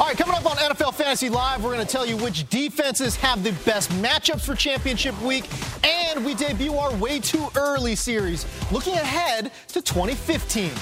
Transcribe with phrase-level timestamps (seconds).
[0.00, 3.14] All right, coming up on NFL Fantasy Live, we're going to tell you which defenses
[3.14, 5.44] have the best matchups for championship week,
[5.84, 10.72] and we debut our Way Too Early series, looking ahead to 2015.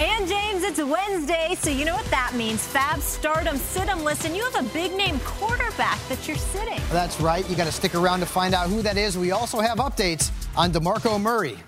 [0.00, 2.66] And James, it's Wednesday, so you know what that means.
[2.66, 6.80] Fab stardom, sit 'em list, and you have a big name quarterback that you're sitting.
[6.90, 7.48] That's right.
[7.50, 9.18] You got to stick around to find out who that is.
[9.18, 11.58] We also have updates on DeMarco Murray.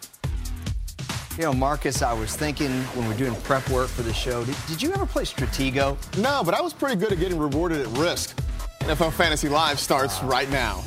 [1.37, 4.57] You know, Marcus, I was thinking when we're doing prep work for the show, did,
[4.69, 5.99] did you ever play Stratego?
[6.17, 8.41] No, but I was pretty good at getting rewarded at risk.
[8.81, 10.83] NFL Fantasy Live starts right now.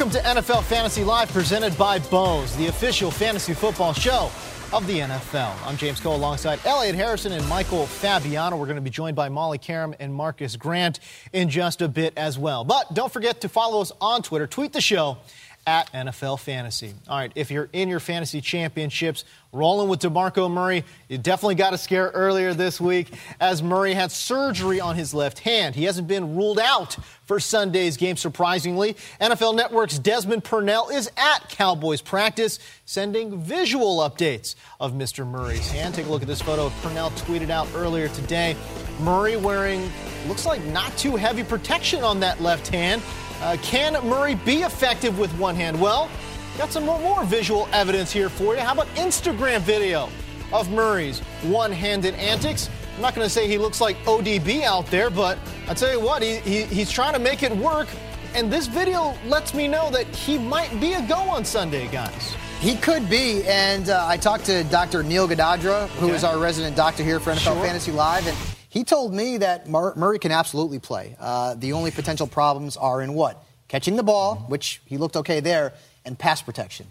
[0.00, 4.30] Welcome to NFL Fantasy Live, presented by Bose, the official fantasy football show
[4.72, 5.54] of the NFL.
[5.66, 8.56] I'm James Koh alongside Elliot Harrison and Michael Fabiano.
[8.56, 11.00] We're going to be joined by Molly Qerim and Marcus Grant
[11.34, 12.64] in just a bit as well.
[12.64, 14.46] But don't forget to follow us on Twitter.
[14.46, 15.18] Tweet the show
[15.66, 16.94] at NFL Fantasy.
[17.08, 21.74] All right, if you're in your fantasy championships, rolling with DeMarco Murray, you definitely got
[21.74, 25.74] a scare earlier this week as Murray had surgery on his left hand.
[25.74, 28.96] He hasn't been ruled out for Sunday's game, surprisingly.
[29.20, 35.26] NFL Network's Desmond Purnell is at Cowboys practice, sending visual updates of Mr.
[35.26, 35.94] Murray's hand.
[35.94, 38.56] Take a look at this photo Purnell tweeted out earlier today.
[39.00, 39.90] Murray wearing,
[40.26, 43.02] looks like not too heavy protection on that left hand.
[43.40, 45.80] Uh, can Murray be effective with one hand?
[45.80, 46.10] Well,
[46.58, 48.60] got some more, visual evidence here for you.
[48.60, 50.08] How about Instagram video
[50.52, 52.68] of Murray's one handed antics?
[52.96, 56.00] I'm not going to say he looks like ODB out there, but I tell you
[56.00, 57.88] what, he, he, he's trying to make it work.
[58.34, 62.34] And this video lets me know that he might be a go on Sunday, guys.
[62.60, 65.02] He could be, and uh, I talked to Dr.
[65.02, 66.14] Neil Ghodadra, who Okay.
[66.14, 67.64] is our resident doctor here for NFL Sure.
[67.64, 68.36] Fantasy Live, and
[68.70, 71.16] he told me that Mur- Murray can absolutely play.
[71.20, 73.44] Uh, the only potential problems are in what?
[73.68, 76.86] Catching the ball, which he looked okay there, and pass protection.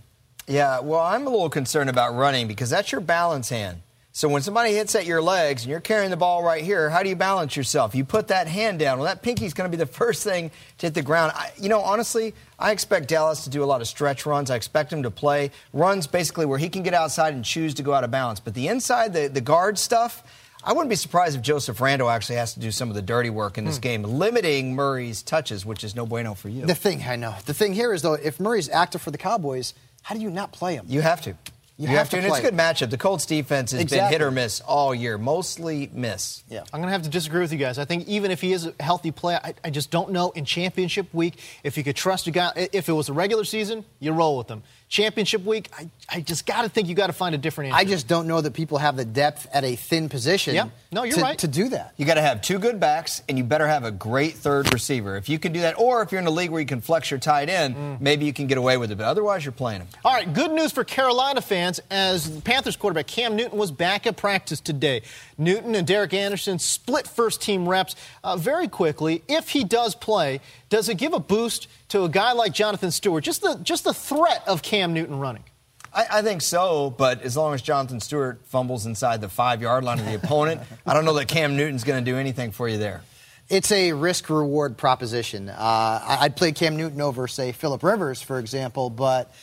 [0.45, 3.81] Yeah, well, I'm a little concerned about running because that's your balance hand.
[4.11, 7.03] So when somebody hits at your legs and you're carrying the ball right here, how
[7.03, 7.95] do you balance yourself?
[7.95, 8.97] You put that hand down.
[8.97, 11.31] Well, that pinky's going to be the first thing to hit the ground.
[11.35, 14.49] I, you know, honestly, I expect Dallas to do a lot of stretch runs.
[14.51, 17.83] I expect him to play runs basically where he can get outside and choose to
[17.83, 18.41] go out of bounds.
[18.41, 20.23] But the inside, the, the guard stuff,
[20.69, 23.31] I wouldn't be surprised if Joseph Randle actually has to do some of the dirty
[23.31, 23.81] work in this hmm.
[23.81, 26.63] game, limiting Murray's touches, which is no bueno for you.
[26.63, 27.33] The thing, I know.
[27.47, 30.51] The thing here is, though, if Murray's active for the Cowboys, how do you not
[30.51, 30.85] play him?
[30.87, 31.31] You have to.
[31.31, 31.35] You
[31.77, 32.91] You, have have, to to, and it's a good matchup.
[32.91, 36.43] The Colts defense has been hit or miss all year, mostly miss.
[36.49, 36.59] Yeah.
[36.71, 37.79] I'm going to have to disagree with you guys.
[37.79, 40.45] I think even if he is a healthy player, I, I just don't know in
[40.45, 42.51] championship week if you could trust a guy.
[42.73, 44.61] If it was a regular season, you roll with him.
[44.89, 47.79] Championship week, I, I just got to think you got to find a different answer.
[47.79, 50.69] I just don't know that people have the depth at a thin position Yeah.
[50.91, 51.37] No, you're to, right.
[51.37, 51.93] to do that.
[51.97, 55.15] You got to have two good backs, and you better have a great third receiver.
[55.15, 57.11] If you can do that, or if you're in a league where you can flex
[57.11, 58.01] your tight end, Mm.
[58.01, 58.97] maybe you can get away with it.
[58.97, 59.87] But otherwise, you're playing him.
[60.03, 64.07] All right, good news for Carolina fans as the Panthers quarterback Cam Newton was back
[64.07, 65.03] at practice today.
[65.37, 69.21] Newton and Derek Anderson split first team reps uh, very quickly.
[69.27, 73.23] If he does play, does it give a boost to a guy like Jonathan Stewart?
[73.23, 75.43] Just the just the threat of Cam Newton running.
[75.93, 79.83] I, I think so, but as long as Jonathan Stewart fumbles inside the five yard
[79.83, 82.69] line of the opponent, I don't know that Cam Newton's going to do anything for
[82.69, 83.01] you there.
[83.49, 85.49] It's a risk reward proposition.
[85.49, 89.33] Uh, I- I'd play Cam Newton over, say, Philip Rivers, for example, but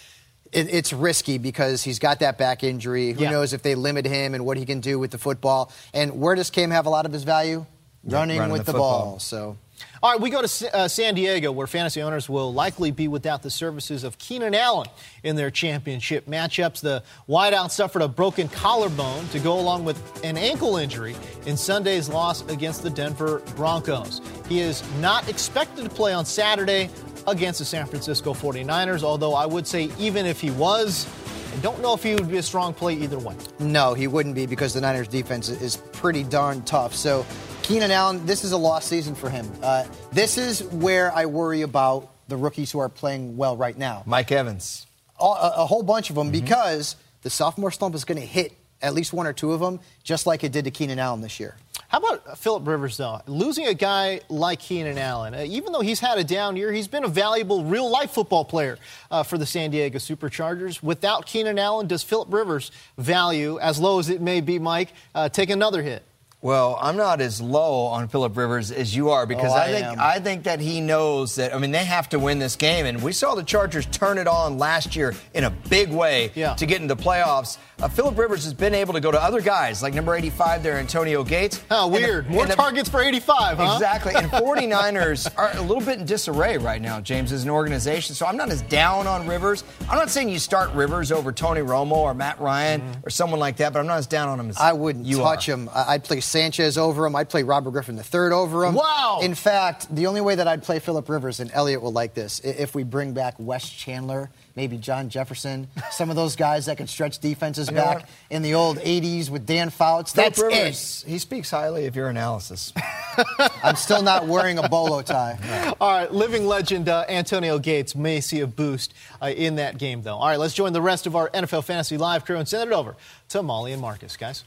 [0.52, 3.10] it, it's risky because he's got that back injury.
[3.12, 3.30] Who Yeah.
[3.30, 5.72] knows if they limit him and what he can do with the football?
[5.92, 7.66] And where does Cam have a lot of his value?
[8.04, 9.18] Running running with the the, ball.
[9.18, 9.56] So
[10.02, 13.42] All right, we go to uh, San Diego, where fantasy owners will likely be without
[13.42, 14.88] the services of Keenan Allen
[15.22, 16.82] in their championship matchups.
[16.82, 21.16] The wideout suffered a broken collarbone to go along with an ankle injury
[21.46, 24.20] in Sunday's loss against the Denver Broncos.
[24.50, 26.90] He is not expected to play on Saturday
[27.26, 31.06] against the San Francisco 49ers, although I would say even if he was,
[31.54, 33.34] I don't know if he would be a strong play either way.
[33.60, 36.94] No, he wouldn't be because the Niners defense is pretty darn tough.
[36.94, 37.24] So
[37.66, 39.44] Keenan Allen, this is a lost season for him.
[39.60, 44.04] Uh, this is where I worry about the rookies who are playing well right now.
[44.06, 44.86] Mike Evans.
[45.18, 48.52] A, a, a whole bunch of them because the sophomore slump is going to hit
[48.82, 51.40] at least one or two of them, just like it did to Keenan Allen this
[51.40, 51.56] year.
[51.88, 53.20] How about Philip Rivers, though?
[53.26, 56.86] Losing a guy like Keenan Allen, uh, even though he's had a down year, he's
[56.86, 58.78] been a valuable real life football player
[59.10, 60.84] uh, for the San Diego Superchargers.
[60.84, 65.28] Without Keenan Allen, does Philip Rivers' value, as low as it may be, Mike, uh,
[65.28, 66.04] take another hit?
[66.46, 69.72] Well, I'm not as low on Philip Rivers as you are because Oh, I, I
[69.72, 69.96] think am.
[69.98, 71.52] I think that he knows that.
[71.52, 74.28] I mean, they have to win this game, and we saw the Chargers turn it
[74.28, 76.54] on last year in a big way Yeah.
[76.54, 77.58] to get into the playoffs.
[77.82, 80.78] Uh, Philip Rivers has been able to go to other guys like number 85 there,
[80.78, 81.60] Antonio Gates.
[81.68, 82.30] Oh, And the- weird.
[82.30, 83.72] More the- targets for 85, huh?
[83.74, 84.14] Exactly.
[84.14, 88.14] And 49ers are a little bit in disarray right now, James, as an organization.
[88.14, 89.64] So I'm not as down on Rivers.
[89.90, 93.56] I'm not saying you start Rivers over Tony Romo or Matt Ryan or someone like
[93.56, 95.52] that, but I'm not as down on him as I wouldn't you touch are.
[95.52, 95.68] him.
[95.74, 97.16] I'd play Sanchez over him.
[97.16, 98.74] I'd play Robert Griffin III over him.
[98.74, 99.20] Wow.
[99.22, 102.40] In fact, the only way that I'd play Philip Rivers, and Elliot will like this,
[102.40, 106.90] if we bring back Wes Chandler, maybe John Jefferson, some of those guys that could
[106.90, 108.08] stretch defenses back what?
[108.28, 110.12] in the old 80s with Dan Fouts.
[110.12, 110.44] That's it.
[110.44, 112.74] Rivers, he speaks highly of your analysis.
[113.62, 115.72] I'm still not wearing a bolo tie.
[115.80, 118.92] All right, living legend uh, Antonio Gates may see a boost
[119.22, 120.16] uh, in that game, though.
[120.16, 122.74] All right, let's join the rest of our NFL Fantasy Live crew and send it
[122.74, 122.94] over
[123.30, 124.44] to Molly and Marcus, guys.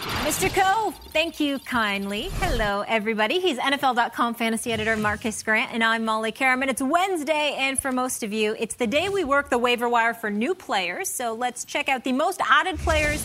[0.00, 0.48] Mr.
[0.54, 2.30] Koh, thank you kindly.
[2.38, 3.38] Hello, everybody.
[3.38, 6.66] He's NFL.com fantasy editor Marcus Grant, and I'm Molly Qerim.
[6.66, 10.14] It's Wednesday, and for most of you, it's the day we work the waiver wire
[10.14, 11.10] for new players.
[11.10, 13.22] So let's check out the most added players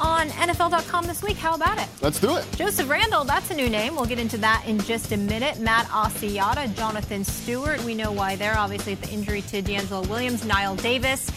[0.00, 1.36] on NFL.com this week.
[1.36, 1.86] How about it?
[2.02, 2.44] Let's do it.
[2.56, 3.94] Joseph Randle, that's a new name.
[3.94, 5.60] We'll get into that in just a minute.
[5.60, 7.80] Matt Asiata, Jonathan Stewart.
[7.84, 11.30] We know why they're obviously the injury to DeAngelo Williams, Knile Davis.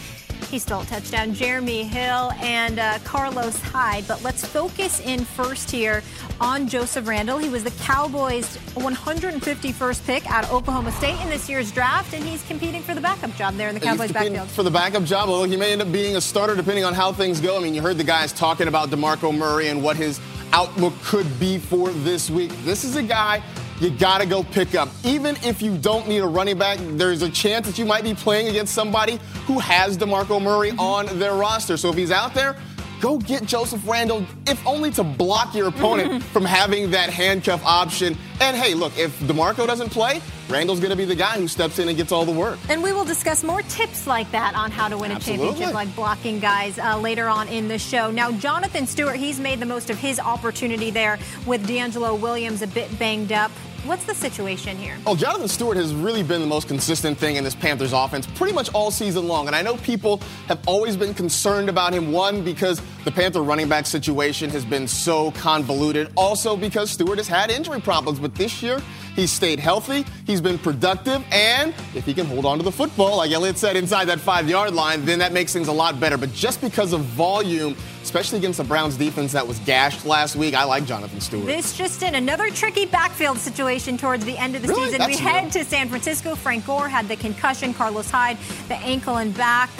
[0.50, 1.32] He stole a touchdown.
[1.32, 4.04] Jeremy Hill and uh, Carlos Hyde.
[4.08, 6.02] But let's focus in first here
[6.40, 7.38] on Joseph Randle.
[7.38, 12.24] He was the Cowboys' 151st pick out of Oklahoma State in this year's draft, and
[12.24, 14.48] he's competing for the backup job there in the Cowboys' backfield.
[14.48, 17.12] For the backup job, although he may end up being a starter depending on how
[17.12, 17.56] things go.
[17.56, 20.20] I mean, you heard the guys talking about DeMarco Murray and what his
[20.52, 22.50] outlook could be for this week.
[22.64, 23.40] This is a guy
[23.80, 24.88] you got to go pick up.
[25.04, 28.14] Even if you don't need a running back, there's a chance that you might be
[28.14, 31.76] playing against somebody who has DeMarco Murray on their roster.
[31.76, 32.56] So if he's out there,
[33.00, 38.16] go get Joseph Randle, if only to block your opponent from having that handcuff option.
[38.40, 41.78] And hey, look, if DeMarco doesn't play, Randle's going to be the guy who steps
[41.78, 42.58] in and gets all the work.
[42.68, 45.94] And we will discuss more tips like that on how to win a championship, like
[45.94, 48.10] blocking guys, uh, later on in the show.
[48.10, 52.66] Now, Jonathan Stewart, he's made the most of his opportunity there with DeAngelo Williams a
[52.66, 53.52] bit banged up.
[53.84, 54.98] What's the situation here?
[55.06, 58.52] Oh, Jonathan Stewart has really been the most consistent thing in this Panthers offense pretty
[58.52, 59.46] much all season long.
[59.46, 60.18] And I know people
[60.48, 64.86] have always been concerned about him, one, because the Panther running back situation has been
[64.86, 68.18] so convoluted, also because Stewart has had injury problems.
[68.20, 68.82] But this year,
[69.16, 73.16] he's stayed healthy, he's been productive, and if he can hold on to the football,
[73.16, 76.18] like Elliot said, inside that five yard line, then that makes things a lot better.
[76.18, 80.54] But just because of volume, especially against the Browns defense that was gashed last week,
[80.54, 81.46] I like Jonathan Stewart.
[81.46, 84.84] This just in another tricky backfield situation towards the end of the Really?
[84.86, 84.98] season.
[84.98, 85.50] That's we head new.
[85.50, 86.34] to San Francisco.
[86.34, 88.38] Frank Gore had the concussion, Carlos Hyde,
[88.68, 89.70] the ankle and back.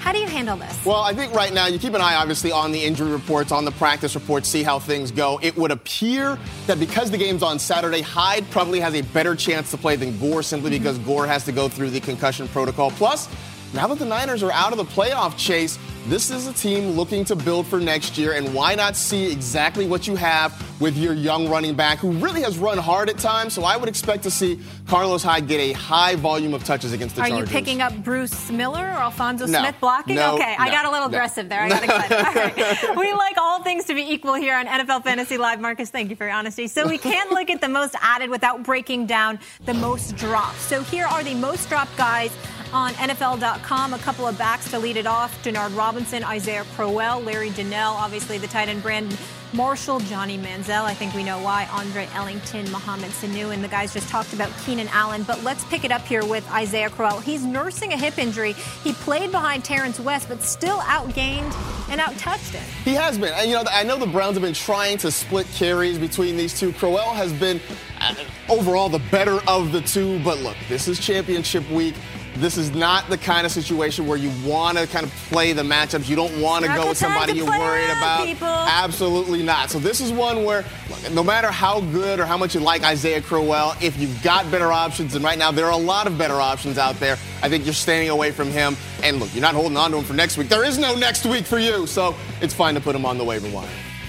[0.00, 0.82] How do you handle this?
[0.82, 3.66] Well, I think right now you keep an eye, obviously, on the injury reports, on
[3.66, 5.38] the practice reports, see how things go.
[5.42, 9.70] It would appear that because the game's on Saturday, Hyde probably has a better chance
[9.72, 10.82] to play than Gore simply mm-hmm.
[10.82, 12.90] because Gore has to go through the concussion protocol.
[12.92, 13.28] Plus,
[13.74, 17.24] now that the Niners are out of the playoff chase, this is a team looking
[17.26, 21.12] to build for next year, and why not see exactly what you have with your
[21.12, 23.52] young running back who really has run hard at times?
[23.52, 27.16] So I would expect to see Carlos Hyde get a high volume of touches against
[27.16, 27.48] the Are Chargers.
[27.48, 29.60] Are you picking up Bruce Miller or Alfonso No.
[29.60, 30.16] Smith blocking?
[30.16, 31.14] No, okay, I got a little no.
[31.14, 31.60] aggressive there.
[31.60, 32.20] I got excited.
[32.40, 32.96] Right.
[32.96, 35.60] We like all things to be equal here on NFL Fantasy Live.
[35.60, 36.66] Marcus, thank you for your honesty.
[36.66, 40.58] So we can't look at the most added without breaking down the most dropped.
[40.60, 42.32] So here are the most dropped guys
[42.72, 43.94] on NFL.com.
[43.94, 48.38] A couple of backs to lead it off Denard Robinson, Isaiah Crowell, Larry Donnell, obviously
[48.38, 49.16] the tight end Brandon
[49.52, 50.84] Marshall, Johnny Manziel.
[50.84, 51.68] I think we know why.
[51.72, 55.24] Andre Ellington, Mohamed Sanu, and the guys just talked about Keenan Allen.
[55.24, 57.18] But let's pick it up here with Isaiah Crowell.
[57.18, 58.52] He's nursing a hip injury.
[58.84, 61.52] He played behind Terrance West, but still outgained
[61.90, 62.62] and outtouched him.
[62.84, 63.32] He has been.
[63.34, 66.58] And, you know, I know the Browns have been trying to split carries between these
[66.58, 66.72] two.
[66.72, 67.60] Crowell has been
[68.00, 68.14] uh,
[68.48, 70.22] overall the better of the two.
[70.22, 71.96] But look, this is championship week.
[72.36, 75.62] This is not the kind of situation where you want to kind of play the
[75.62, 76.08] matchups.
[76.08, 78.24] You don't want to go with somebody you're worried about.
[78.24, 78.46] People.
[78.46, 79.68] Absolutely not.
[79.68, 82.84] So this is one where, look, no matter how good or how much you like
[82.84, 86.16] Isaiah Crowell, if you've got better options, and right now there are a lot of
[86.16, 88.76] better options out there, I think you're staying away from him.
[89.02, 90.48] And look, you're not holding on to him for next week.
[90.48, 93.24] There is no next week for you, so it's fine to put him on the
[93.24, 93.68] waiver wire.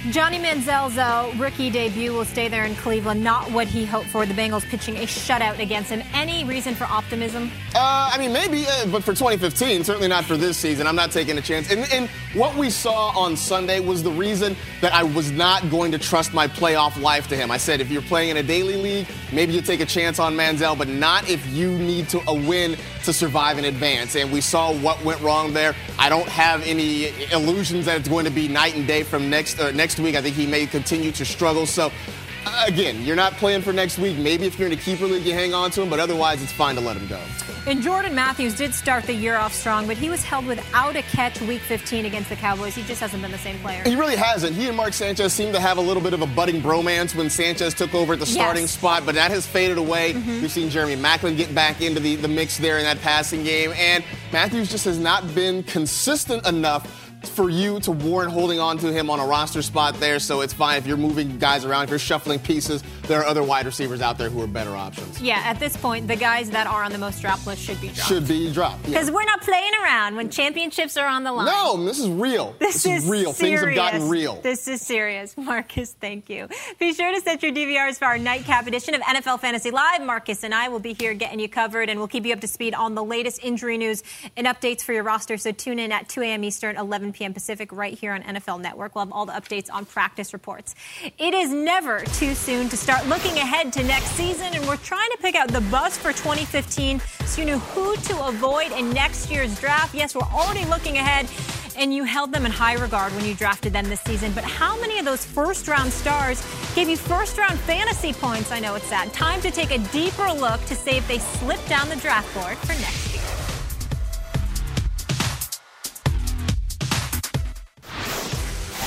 [0.09, 3.23] Johnny Manziel's uh, rookie debut will stay there in Cleveland.
[3.23, 4.25] Not what he hoped for.
[4.25, 6.01] The Bengals pitching a shutout against him.
[6.11, 7.51] Any reason for optimism?
[7.75, 10.87] Uh, I mean, maybe, uh, but for 2015, certainly not for this season.
[10.87, 11.71] I'm not taking a chance.
[11.71, 15.91] And, and, what we saw on Sunday was the reason that I was not going
[15.91, 17.51] to trust my playoff life to him.
[17.51, 20.33] I said, if you're playing in a daily league, maybe you take a chance on
[20.33, 24.15] Manziel, but not if you need to a win to survive in advance.
[24.15, 25.75] And we saw what went wrong there.
[25.97, 29.59] I don't have any illusions that it's going to be night and day from next
[29.59, 30.15] uh, next week.
[30.15, 31.65] I think he may continue to struggle.
[31.65, 31.91] So
[32.65, 34.17] again, you're not playing for next week.
[34.17, 36.51] Maybe if you're in a keeper league, you hang on to him, but otherwise, it's
[36.51, 37.19] fine to let him go.
[37.67, 41.03] And Jordan Matthews did start the year off strong, but he was held without a
[41.03, 42.73] catch week 15 against the Cowboys.
[42.73, 43.83] He just hasn't been the same player.
[43.83, 44.55] He really hasn't.
[44.55, 47.29] He and Mark Sanchez seem to have a little bit of a budding bromance when
[47.29, 48.71] Sanchez took over at the starting yes.
[48.71, 50.13] spot, but that has faded away.
[50.13, 50.41] Mm-hmm.
[50.41, 53.73] We've seen Jeremy Maclin get back into the, the mix there in that passing game,
[53.75, 58.91] and Matthews just has not been consistent enough for you to warrant holding on to
[58.91, 60.19] him on a roster spot there.
[60.19, 62.83] So it's fine if you're moving guys around, if you're shuffling pieces.
[63.03, 65.21] There are other wide receivers out there who are better options.
[65.21, 67.87] Yeah, at this point, the guys that are on the most drop list should be
[67.87, 68.07] dropped.
[68.07, 68.85] Should be dropped.
[68.85, 69.13] Because yeah.
[69.13, 71.45] we're not playing around when championships are on the line.
[71.45, 72.55] No, this is real.
[72.61, 73.33] This, this is, real.
[73.33, 73.61] Serious.
[73.61, 74.39] Things have gotten real.
[74.41, 75.35] This is serious.
[75.37, 76.47] Marcus, thank you.
[76.79, 80.01] Be sure to set your DVRs for our nightcap edition of NFL Fantasy Live.
[80.01, 82.47] Marcus and I will be here getting you covered, and we'll keep you up to
[82.47, 84.03] speed on the latest injury news
[84.37, 85.37] and updates for your roster.
[85.37, 86.43] So tune in at 2 a.m.
[86.43, 87.33] Eastern, 11 p.m.
[87.33, 88.95] Pacific, right here on NFL Network.
[88.95, 90.75] We'll have all the updates on practice reports.
[91.17, 95.09] It is never too soon to start looking ahead to next season, and we're trying
[95.11, 99.29] to pick out the buzz for 2015 so you know who to avoid in next
[99.31, 99.95] year's draft.
[99.95, 101.27] Yes, we're already looking ahead
[101.77, 104.31] and you held them in high regard when you drafted them this season.
[104.33, 108.51] But how many of those first round stars gave you first round fantasy points?
[108.51, 109.11] I know it's sad.
[109.13, 112.57] Time to take a deeper look to see if they slip down the draft board
[112.57, 113.10] for next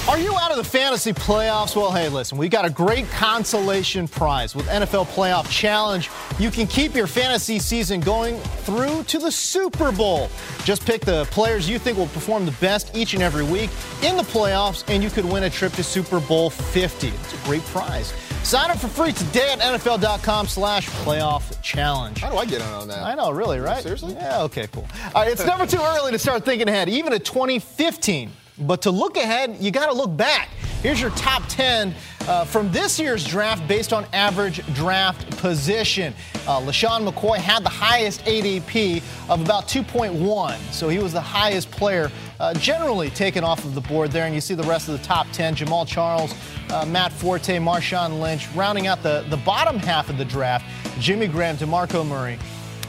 [0.07, 1.75] Are you out of the fantasy playoffs?
[1.75, 6.11] Well, hey, listen, we got a great consolation prize with NFL Playoff Challenge.
[6.39, 10.29] You can keep your fantasy season going through to the Super Bowl.
[10.63, 13.71] Just pick the players you think will perform the best each and every week
[14.03, 17.09] in the playoffs, and you could win a trip to Super Bowl 50.
[17.09, 18.13] It's a great prize.
[18.43, 22.21] Sign up for free today at NFL.com slash playoff challenge.
[22.21, 23.03] How do I get in on that?
[23.03, 23.83] I know, really, right?
[23.83, 24.13] Seriously?
[24.13, 24.87] Yeah, okay, cool.
[25.15, 28.31] All right, it's never too early to start thinking ahead, even at 2015.
[28.59, 30.49] But to look ahead, you got to look back.
[30.81, 31.95] Here's your top 10
[32.29, 36.15] uh, from this year's draft based on average draft position.
[36.47, 41.71] Uh, LeSean McCoy had the highest ADP of about 2.1, so he was the highest
[41.71, 44.27] player uh, generally taken off of the board there.
[44.27, 46.35] And you see the rest of the top 10 Jamaal Charles,
[46.71, 50.67] uh, Matt Forte, Marshawn Lynch, rounding out the, the bottom half of the draft
[51.01, 52.39] Jimmy Graham, DeMarco Murray,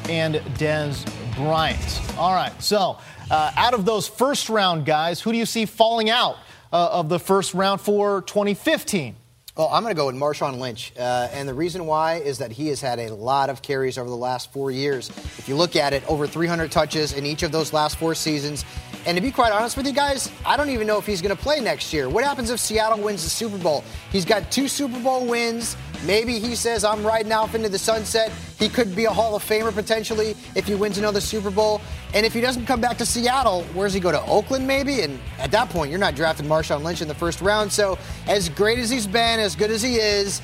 [0.10, 1.06] and Dez
[1.36, 2.02] Bryant.
[2.18, 2.98] All right, so
[3.30, 6.38] uh, out of those first round guys, who do you see falling out
[6.72, 9.16] uh, of the first round for 2015?
[9.58, 10.92] Well, I'm going to go with Marshawn Lynch.
[11.00, 14.10] Uh, and the reason why is that he has had a lot of carries over
[14.10, 15.10] the last four years.
[15.10, 18.66] If you look at it, over 300 touches in each of those last four seasons.
[19.06, 21.34] And to be quite honest with you guys, I don't even know if he's going
[21.34, 22.10] to play next year.
[22.10, 23.86] What happens if Seattle wins the Super Bowl?
[24.12, 25.78] He's got two Super Bowl wins.
[26.06, 28.32] Maybe he says, I'm riding off into the sunset.
[28.60, 31.82] He could be a Hall of Famer potentially if he wins another Super Bowl.
[32.14, 35.02] And if he doesn't come back to Seattle, where does he go to Oakland maybe?
[35.02, 37.72] And at that point, you're not drafting Marshawn Lynch in the first round.
[37.72, 37.98] So,
[38.28, 40.42] as great as he's been, as good as he is,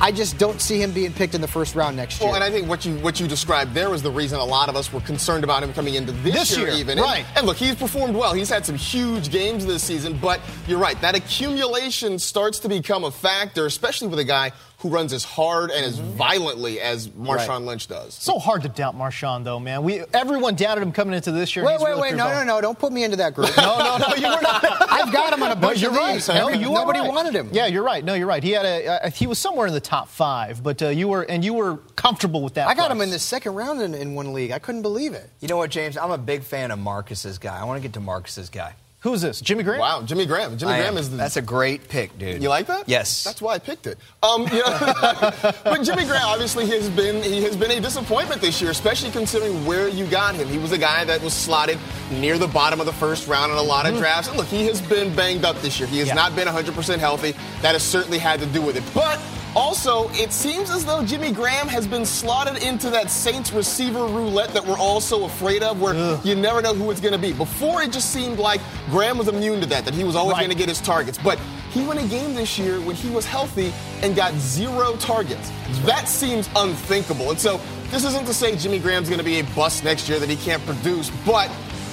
[0.00, 2.28] I just don't see him being picked in the first round next year.
[2.28, 4.68] Well, and I think what you what you described there was the reason a lot
[4.68, 6.98] of us were concerned about him coming into this, this year, year, even.
[6.98, 7.24] Right.
[7.28, 8.34] And, and, look, he's performed well.
[8.34, 11.00] He's had some huge games this season, but you're right.
[11.00, 14.52] That accumulation starts to become a factor, especially with a guy
[14.84, 17.62] who runs as hard and as violently as Marshawn right.
[17.62, 18.12] Lynch does.
[18.12, 19.82] So hard to doubt Marshawn, though, man.
[19.82, 21.64] We everyone doubted him coming into this year.
[21.64, 22.14] Wait, wait, really wait!
[22.16, 22.60] No, no, no!
[22.60, 23.48] Don't put me into that group.
[23.56, 24.14] no, no, no!
[24.14, 24.62] You were not.
[24.92, 26.14] I've got him on a bunch no, you're of right.
[26.16, 26.28] these.
[26.28, 27.08] No, you Nobody right.
[27.08, 27.48] wanted him.
[27.50, 28.04] Yeah, you're right.
[28.04, 28.42] No, you're right.
[28.42, 31.22] He had a uh, he was somewhere in the top five, but uh, you were
[31.22, 32.68] and you were comfortable with that.
[32.68, 32.96] I got price.
[32.98, 34.50] him in the second round in, in one league.
[34.50, 35.30] I couldn't believe it.
[35.40, 35.96] You know what, James?
[35.96, 37.58] I'm a big fan of Marcus's guy.
[37.58, 38.74] I want to get to Marcus's guy.
[39.04, 39.42] Who's this?
[39.42, 39.80] Jimmy Graham?
[39.80, 40.56] Wow, Jimmy Graham.
[40.56, 40.98] Jimmy I Graham am.
[40.98, 41.18] is the.
[41.18, 42.42] That's a great pick, dude.
[42.42, 42.88] You like that?
[42.88, 43.22] Yes.
[43.22, 43.98] That's why I picked it.
[44.22, 48.62] Um, you know, but Jimmy Graham obviously has been he has been a disappointment this
[48.62, 50.48] year, especially considering where you got him.
[50.48, 51.78] He was a guy that was slotted
[52.12, 54.00] near the bottom of the first round in a lot of mm-hmm.
[54.00, 54.28] drafts.
[54.28, 55.86] And look, he has been banged up this year.
[55.86, 56.14] He has yeah.
[56.14, 57.32] not been 100% healthy.
[57.60, 58.84] That has certainly had to do with it.
[58.94, 59.20] But
[59.56, 64.50] also, it seems as though Jimmy Graham has been slotted into that Saints receiver roulette
[64.50, 66.26] that we're all so afraid of, where Ugh.
[66.26, 67.32] you never know who it's going to be.
[67.32, 70.40] Before, it just seemed like Graham was immune to that, that he was always right.
[70.40, 71.18] going to get his targets.
[71.18, 71.38] But
[71.70, 75.50] he won a game this year when he was healthy and got zero targets.
[75.82, 77.30] That seems unthinkable.
[77.30, 80.18] And so, this isn't to say Jimmy Graham's going to be a bust next year,
[80.18, 81.50] that he can't produce, but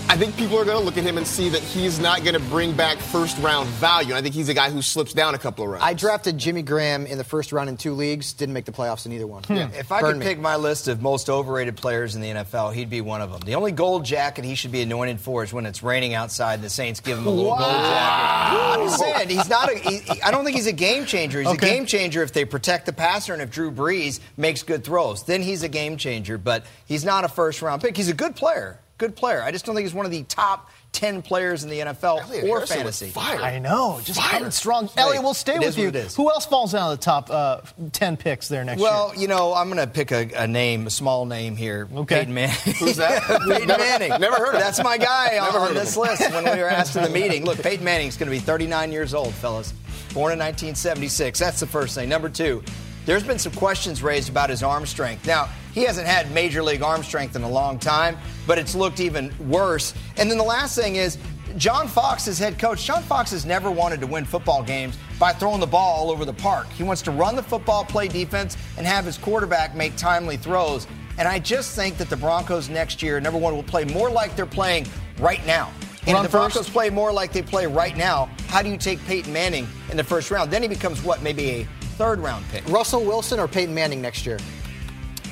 [0.10, 2.34] I think people are going to look at him and see that he's not going
[2.34, 4.10] to bring back first round value.
[4.10, 5.84] And I think he's a guy who slips down a couple of rounds.
[5.84, 9.06] I drafted Jimmy Graham in the first round in two leagues, didn't make the playoffs
[9.06, 9.44] in either one.
[9.44, 9.56] Hmm.
[9.56, 9.70] Yeah.
[9.70, 10.26] If I Burn could me.
[10.26, 13.42] pick my list of most overrated players in the NFL, he'd be one of them.
[13.42, 16.64] The only gold jacket he should be anointed for is when it's raining outside and
[16.64, 17.58] the Saints give him a little wow.
[17.58, 18.82] gold jacket.
[18.82, 21.40] I'm just saying, he's not a, he, I don't think he's a game changer.
[21.40, 21.70] He's okay.
[21.70, 25.24] a game changer if they protect the passer and if Drew Brees makes good throws.
[25.24, 27.96] Then he's a game changer, but he's not a first round pick.
[27.96, 29.42] He's a good player good player.
[29.42, 32.44] I just don't think he's one of the top 10 players in the NFL Elliot
[32.44, 33.10] or Harrison fantasy.
[33.10, 33.42] Fire.
[33.42, 34.32] I know, just fire.
[34.32, 34.88] coming strong.
[34.88, 35.90] Hey, Elliot, we'll stay with you.
[35.90, 37.62] Who else falls down the top uh,
[37.94, 39.14] 10 picks there next well, year?
[39.14, 41.90] Well, you know, I'm going to pick a, a, name, a small name here.
[41.92, 42.20] Okay.
[42.20, 42.76] Peyton Manning.
[42.76, 43.24] Who's that?
[43.28, 44.10] Peyton never, Manning.
[44.10, 44.60] Never heard of that.
[44.60, 47.44] That's my guy never on, on this list when we were asked in the meeting.
[47.44, 49.74] Look, Peyton Manning's going to be 39 years old, fellas.
[50.14, 51.40] Born in 1976.
[51.40, 52.10] That's the first thing.
[52.10, 52.62] Number two,
[53.06, 55.26] there's been some questions raised about his arm strength.
[55.26, 59.00] Now, he hasn't had major league arm strength in a long time, but it's looked
[59.00, 59.94] even worse.
[60.18, 61.18] And then the last thing is,
[61.58, 62.86] John Fox is head coach.
[62.86, 66.24] John Fox has never wanted to win football games by throwing the ball all over
[66.26, 66.68] the park.
[66.70, 70.88] He wants to run the football, play defense, and have his quarterback make timely throws.
[71.18, 74.36] And I just think that the Broncos next year, number one, will play more like
[74.36, 74.88] they're playing
[75.20, 75.72] right now.
[76.08, 79.04] And if the Broncos play more like they play right now, how do you take
[79.06, 80.50] Peyton Manning in the first round?
[80.50, 81.64] Then he becomes what, maybe a
[81.98, 82.68] third round pick.
[82.70, 84.40] Russell Wilson or Peyton Manning next year?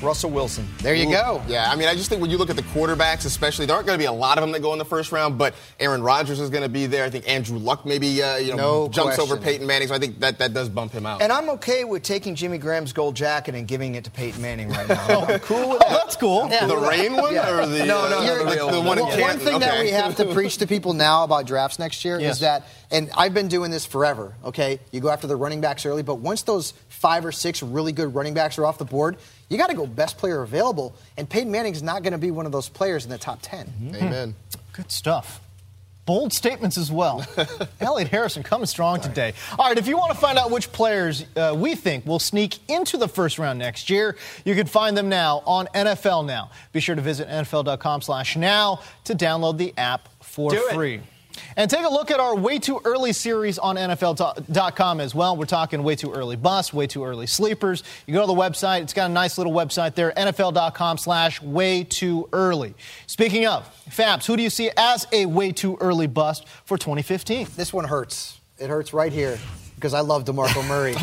[0.02, 0.66] Russell Wilson.
[0.78, 1.42] There you Ooh, go.
[1.46, 3.86] Yeah, I mean, I just think when you look at the quarterbacks, especially, there aren't
[3.86, 6.02] going to be a lot of them that go in the first round, but Aaron
[6.02, 7.04] Rodgers is going to be there.
[7.04, 9.32] I think Andrew Luck maybe uh, you know no jumps question.
[9.32, 11.22] over Peyton Manning, so I think that, that does bump him out.
[11.22, 14.70] And I'm okay with taking Jimmy Graham's gold jacket and giving it to Peyton Manning
[14.70, 15.24] right now.
[15.28, 15.90] I'm cool with that.
[15.90, 16.48] That's cool.
[16.50, 16.66] Yeah.
[16.66, 17.50] The rain one yeah.
[17.50, 19.66] or the no, no, uh, no, the, the, the one in One thing okay.
[19.66, 22.36] that we have to preach to people now about drafts next year yes.
[22.36, 24.34] is that, and I've been doing this forever.
[24.44, 27.92] Okay, you go after the running backs early, but once those five or six really
[27.92, 29.16] good running backs are off the board,
[29.50, 30.94] you got to go best player available.
[31.18, 33.66] And Peyton Manning's not going to be one of those players in the top 10.
[33.66, 33.94] Mm-hmm.
[33.96, 34.34] Amen.
[34.72, 35.40] Good stuff.
[36.06, 37.26] Bold statements as well.
[37.80, 39.34] Elliot Harrison coming strong today.
[39.58, 42.58] All right, if you want to find out which players uh, we think will sneak
[42.68, 46.50] into the first round next year, you can find them now on NFL Now.
[46.72, 50.94] Be sure to visit NFL.com slash now to download the app for Do free.
[50.96, 51.02] It.
[51.56, 55.36] And take a look at our Way Too Early series on NFL.com as well.
[55.36, 57.82] We're talking way too early bust, way too early sleepers.
[58.06, 61.84] You go to the website, it's got a nice little website there, NFL.com slash way
[61.84, 62.74] too early.
[63.06, 67.48] Speaking of, Fabs, who do you see as a way too early bust for 2015?
[67.56, 68.40] This one hurts.
[68.58, 69.38] It hurts right here
[69.80, 70.94] because I love DeMarco Murray.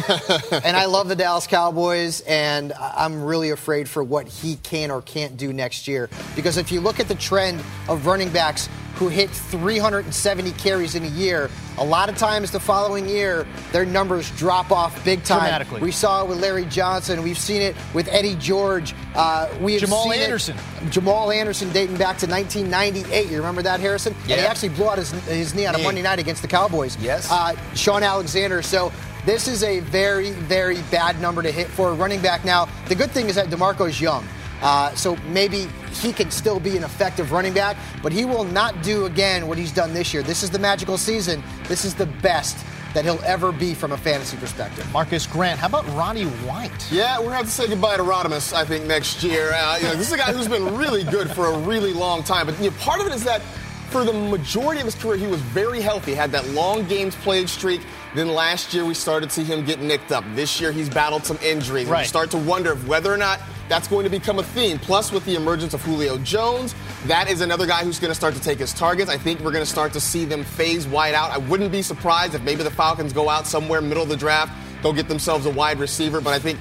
[0.63, 5.01] and I love the Dallas Cowboys, and I'm really afraid for what he can or
[5.01, 6.11] can't do next year.
[6.35, 11.03] Because if you look at the trend of running backs who hit 370 carries in
[11.03, 15.41] a year, a lot of times the following year, their numbers drop off big time.
[15.41, 15.81] Dramatically.
[15.81, 17.21] We saw it with Larry Johnson.
[17.21, 18.95] We've seen it with Eddie George.
[19.13, 20.57] Uh, we have Jamal seen Anderson.
[20.57, 23.29] It, Jamal Anderson dating back to 1998.
[23.29, 24.15] You remember that, Harrison?
[24.25, 24.35] Yeah.
[24.35, 26.97] And he actually blew out his, his knee on a Monday night against the Cowboys.
[26.97, 27.31] Yes.
[27.31, 28.63] Uh, Shaun Alexander.
[28.63, 28.91] So
[29.25, 32.43] this is a very, very bad number to hit for a running back.
[32.43, 34.25] Now, the good thing is that DeMarco's young.
[34.61, 35.67] Uh, so maybe
[36.01, 39.57] he can still be an effective running back, but he will not do again what
[39.57, 40.23] he's done this year.
[40.23, 41.43] This is the magical season.
[41.67, 44.91] This is the best that he'll ever be from a fantasy perspective.
[44.91, 45.59] Marcus Grant.
[45.59, 46.91] How about Roddy White?
[46.91, 49.51] Yeah, we're going to have to say goodbye to Rodimus, I think, next year.
[49.53, 52.23] Uh, you know, this is a guy who's been really good for a really long
[52.23, 53.41] time, but you know, part of it is that
[53.89, 57.47] for the majority of his career, he was very healthy, had that long games played
[57.47, 57.81] streak.
[58.15, 60.23] Then last year, we started to see him get nicked up.
[60.33, 61.87] This year, he's battled some injuries.
[61.87, 61.99] Right.
[61.99, 63.39] And you start to wonder if whether or not
[63.69, 64.79] that's going to become a theme.
[64.79, 66.75] Plus, with the emergence of Julio Jones,
[67.05, 69.09] that is another guy who's going to start to take his targets.
[69.09, 71.31] I think we're going to start to see them phase wide out.
[71.31, 74.51] I wouldn't be surprised if maybe the Falcons go out somewhere middle of the draft
[74.83, 76.21] go get themselves a wide receiver.
[76.21, 76.59] But I think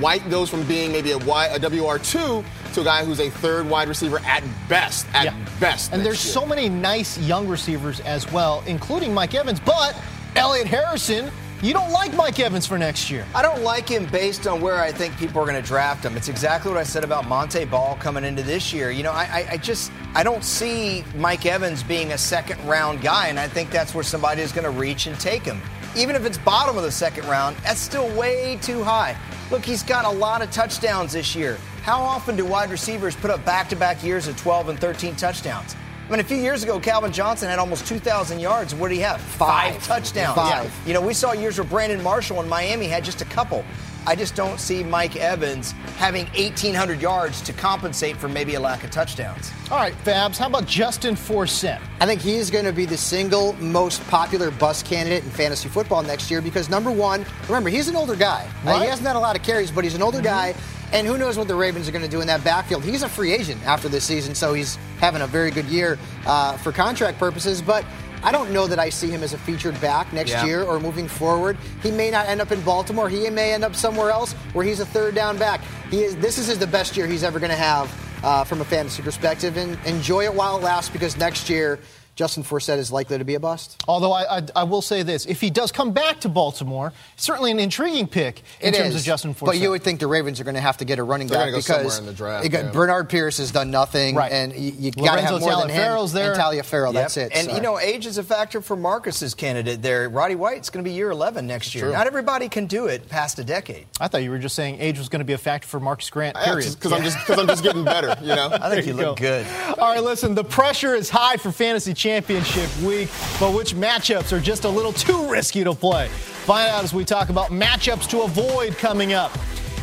[0.00, 3.68] White goes from being maybe a, y, a WR2 to a guy who's a third
[3.68, 5.06] wide receiver at best.
[5.14, 5.46] At yeah.
[5.60, 5.92] best.
[5.92, 6.32] And there's year.
[6.32, 9.60] so many nice young receivers as well, including Mike Evans.
[9.60, 10.00] But
[10.36, 11.30] Elliot Harrison
[11.62, 13.24] you don't like Mike Evans for next year.
[13.36, 16.16] I don't like him based on where I think people are going to draft him.
[16.16, 18.90] It's exactly what I said about Montee Ball coming into this year.
[18.90, 23.28] You know, I, I just I don't see Mike Evans being a second round guy,
[23.28, 25.60] and I think that's where somebody is going to reach and take him.
[25.96, 29.16] Even if it's bottom of the second round, that's still way too high.
[29.52, 31.58] Look, he's got a lot of touchdowns this year.
[31.82, 35.14] How often do wide receivers put up back to back years of 12 and 13
[35.14, 35.76] touchdowns?
[36.08, 38.74] I mean, a few years ago, Calvin Johnson had almost 2,000 yards.
[38.74, 39.20] What did he have?
[39.20, 40.34] Five, Five touchdowns.
[40.34, 40.64] Five.
[40.64, 40.70] Yeah.
[40.86, 43.64] You know, we saw years where Brandon Marshall in Miami had just a couple.
[44.04, 48.82] I just don't see Mike Evans having 1,800 yards to compensate for maybe a lack
[48.82, 49.52] of touchdowns.
[49.70, 51.80] All right, Fabs, how about Justin Forsett?
[52.00, 55.68] I think he is going to be the single most popular bus candidate in fantasy
[55.68, 58.50] football next year because, number one, remember, he's an older guy.
[58.64, 58.74] Right.
[58.74, 60.26] Uh, he hasn't had a lot of carries, but he's an older mm-hmm.
[60.26, 60.54] guy.
[60.92, 62.84] And who knows what the Ravens are going to do in that backfield?
[62.84, 66.56] He's a free agent after this season, so he's having a very good year uh,
[66.58, 67.62] for contract purposes.
[67.62, 67.84] But
[68.22, 70.44] I don't know that I see him as a featured back next yeah.
[70.44, 71.56] year or moving forward.
[71.82, 73.08] He may not end up in Baltimore.
[73.08, 75.62] He may end up somewhere else where he's a third down back.
[75.90, 76.14] He is.
[76.16, 77.90] This is the best year he's ever going to have
[78.22, 81.78] uh, from a fantasy perspective, and enjoy it while it lasts because next year
[82.14, 83.82] Justin Forsett is likely to be a bust.
[83.88, 87.50] Although I, I, I, will say this: if he does come back to Baltimore, certainly
[87.50, 89.00] an intriguing pick in it terms is.
[89.00, 89.46] of Justin Forsett.
[89.46, 91.46] But you would think the Ravens are going to have to get a running They're
[91.50, 92.70] back because in the draft, got, yeah.
[92.70, 94.30] Bernard Pierce has done nothing, right.
[94.30, 96.08] and you, you got to have more than him.
[96.12, 96.32] there.
[96.32, 96.94] And Taliaferro, yep.
[96.94, 97.32] that's it.
[97.34, 100.08] And you know, age is a factor for Marcus's candidate there.
[100.10, 101.84] Roddy White's going to be year 11 next year.
[101.84, 101.92] True.
[101.92, 103.86] Not everybody can do it past a decade.
[104.00, 106.10] I thought you were just saying age was going to be a factor for Marcus
[106.10, 106.36] Grant.
[106.36, 106.74] Period.
[106.74, 108.14] Because yeah, I'm just because I'm just getting better.
[108.20, 108.50] You know.
[108.60, 109.42] I think you, you look go.
[109.42, 109.46] good.
[109.78, 110.34] All right, listen.
[110.34, 114.92] The pressure is high for fantasy championship week, but which matchups are just a little
[114.92, 116.08] too risky to play?
[116.08, 119.30] Find out as we talk about matchups to avoid coming up.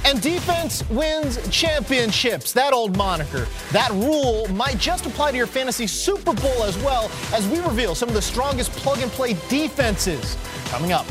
[0.03, 2.51] And defense wins championships.
[2.51, 3.47] That old moniker.
[3.71, 7.95] That rule might just apply to your fantasy Super Bowl as well as we reveal
[7.95, 11.05] some of the strongest plug and play defenses coming up.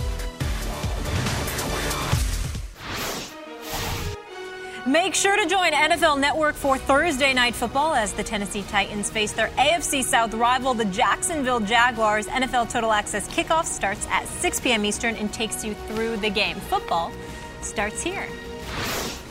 [4.89, 9.33] Make sure to join NFL Network for Thursday Night Football as the Tennessee Titans face
[9.33, 12.27] their AFC South rival, the Jacksonville Jaguars.
[12.29, 14.87] NFL Total Access kickoff starts at 6 p.m.
[14.87, 16.57] Eastern and takes you through the game.
[16.57, 17.13] Football
[17.61, 18.27] starts here.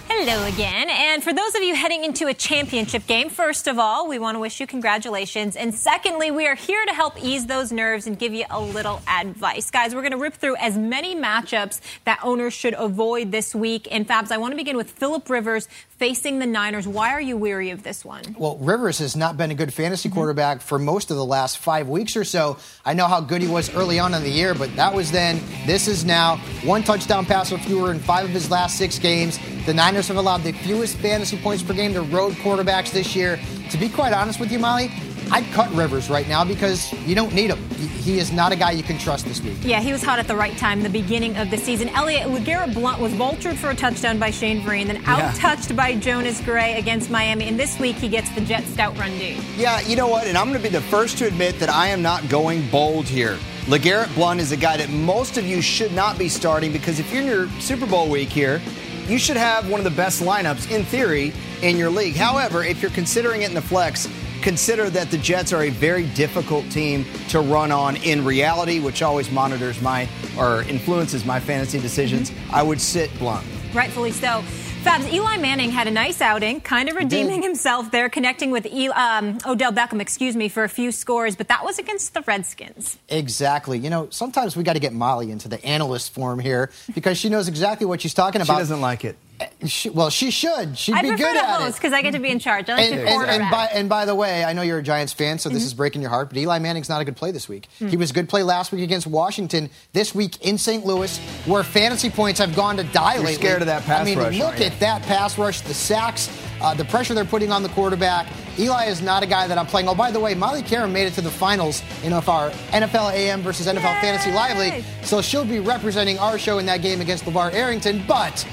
[0.10, 0.90] Hello again.
[0.90, 4.36] And for those of you heading into a championship game, first of all, we want
[4.36, 5.58] to wish you congratulations.
[5.58, 9.02] And secondly, we are here to help ease those nerves and give you a little
[9.06, 9.70] advice.
[9.70, 13.90] Guys, we're going to rip through as many matchups that owners should avoid this week.
[13.92, 15.68] And Fabs, I want to begin with Philip Rivers
[15.98, 16.88] facing the Niners.
[16.88, 18.24] Why are you weary of this one?
[18.40, 20.18] Well, Rivers has not been a good fantasy mm-hmm.
[20.18, 22.58] quarterback for most of the last five weeks or so.
[22.86, 25.42] I know how good he was early on in the year, but that was then.
[25.66, 26.38] This is now.
[26.64, 29.38] One touchdown pass or fewer in five of his last six games.
[29.68, 33.38] The Niners have allowed the fewest fantasy points per game to road quarterbacks this year.
[33.70, 34.90] To be quite honest with you, Molly,
[35.30, 37.60] I'd cut Rivers right now because you don't need him.
[37.76, 39.58] He is not a guy you can trust this week.
[39.64, 41.90] Yeah, he was hot at the right time, the beginning of the season.
[41.90, 45.76] Elliot LeGarrette Blunt was vultured for a touchdown by Shane Vereen, then out-touched yeah.
[45.76, 49.38] by Jonas Gray against Miami, and this week he gets the jet stout run D.
[49.58, 50.28] Yeah, you know what?
[50.28, 53.04] And I'm going to be the first to admit that I am not going bold
[53.04, 53.38] here.
[53.66, 57.12] LeGarrette Blunt is a guy that most of you should not be starting because if
[57.12, 58.62] you're in your Super Bowl week here,
[59.08, 62.16] you should have one of the best lineups in theory in your league.
[62.16, 64.08] However, if you're considering it in the flex,
[64.42, 69.02] consider that the Jets are a very difficult team to run on in reality, which
[69.02, 72.32] always monitors my or influences my fantasy decisions.
[72.32, 72.56] Mm-hmm.
[72.56, 73.46] I would sit Blunt.
[73.74, 74.44] Rightfully so.
[74.88, 78.96] Fabs, Eli Manning had a nice outing, kind of redeeming himself there, connecting with Eli,
[78.96, 82.98] um, Odell Beckham, excuse me, for a few scores, but that was against the Redskins.
[83.10, 83.80] Exactly.
[83.80, 87.28] You know, sometimes we got to get Molly into the analyst form here because she
[87.28, 88.54] knows exactly what she's talking about.
[88.54, 89.18] She doesn't like it.
[89.66, 90.78] She, well, she should.
[90.78, 92.70] She'd I be good at host because I get to be in charge.
[92.70, 95.14] I like and, and, and, by, and by the way, I know you're a Giants
[95.14, 95.66] fan, so this mm-hmm.
[95.66, 96.30] is breaking your heart.
[96.30, 97.68] But Eli Manning's not a good play this week.
[97.76, 97.90] Mm-hmm.
[97.90, 99.70] He was a good play last week against Washington.
[99.94, 100.86] This week in St.
[100.86, 103.36] Louis, where fantasy points have gone to die you're lately.
[103.36, 106.30] Scared of that pass I mean, rush, look at that pass rush, the sacks,
[106.62, 108.28] uh, the pressure they're putting on the quarterback.
[108.58, 109.88] Eli is not a guy that I'm playing.
[109.88, 113.42] Oh, by the way, Molly Qerim made it to the finals in our NFL AM
[113.42, 114.02] versus NFL Yay!
[114.02, 118.04] Fantasy Live League, so she'll be representing our show in that game against LaVar Arrington.
[118.08, 118.48] But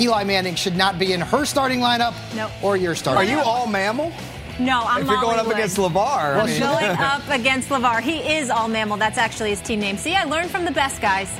[0.00, 2.50] Eli Manning should not be in her starting lineup nope.
[2.62, 3.28] or your starting.
[3.28, 3.36] Lineup.
[3.36, 4.12] Are you all mammal?
[4.58, 4.84] No, I'm.
[4.84, 5.00] Not.
[5.02, 6.60] If you're going up against LaVar, well, I mean.
[6.60, 8.96] going up against LaVar, he is all mammal.
[8.96, 9.96] That's actually his team name.
[9.96, 11.30] See, I learned from the best guys.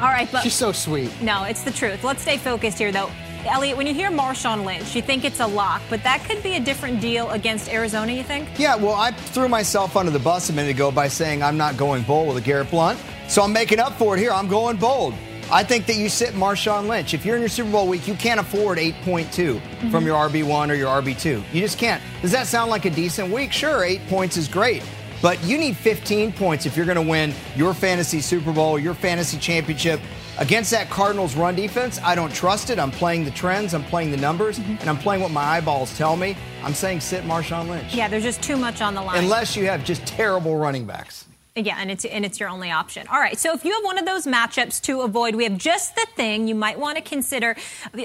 [0.00, 1.10] All right, but she's so sweet.
[1.22, 2.02] No, it's the truth.
[2.02, 3.10] Let's stay focused here, though.
[3.44, 6.54] Elliot, when you hear Marshawn Lynch, you think it's a lock, but that could be
[6.54, 8.48] a different deal against Arizona, you think?
[8.56, 11.76] Yeah, well, I threw myself under the bus a minute ago by saying I'm not
[11.76, 13.00] going bold with a Garrett Blunt.
[13.28, 14.30] So I'm making up for it here.
[14.30, 15.14] I'm going bold.
[15.52, 17.12] I think that you sit Marshawn Lynch.
[17.12, 19.90] If you're in your Super Bowl week, you can't afford 8.2 mm-hmm.
[19.90, 21.42] from your RB1 or your RB2.
[21.52, 22.02] You just can't.
[22.22, 23.52] Does that sound like a decent week?
[23.52, 24.82] Sure, eight points is great.
[25.20, 28.94] But you need 15 points if you're going to win your fantasy Super Bowl, your
[28.94, 30.00] fantasy championship.
[30.38, 32.78] Against that Cardinals run defense, I don't trust it.
[32.78, 34.76] I'm playing the trends, I'm playing the numbers, mm-hmm.
[34.80, 36.34] and I'm playing what my eyeballs tell me.
[36.64, 37.94] I'm saying sit Marshawn Lynch.
[37.94, 39.22] Yeah, there's just too much on the line.
[39.22, 41.26] Unless you have just terrible running backs.
[41.54, 43.06] Yeah, and it's and it's your only option.
[43.08, 45.94] All right, so if you have one of those matchups to avoid, we have just
[45.94, 47.56] the thing you might want to consider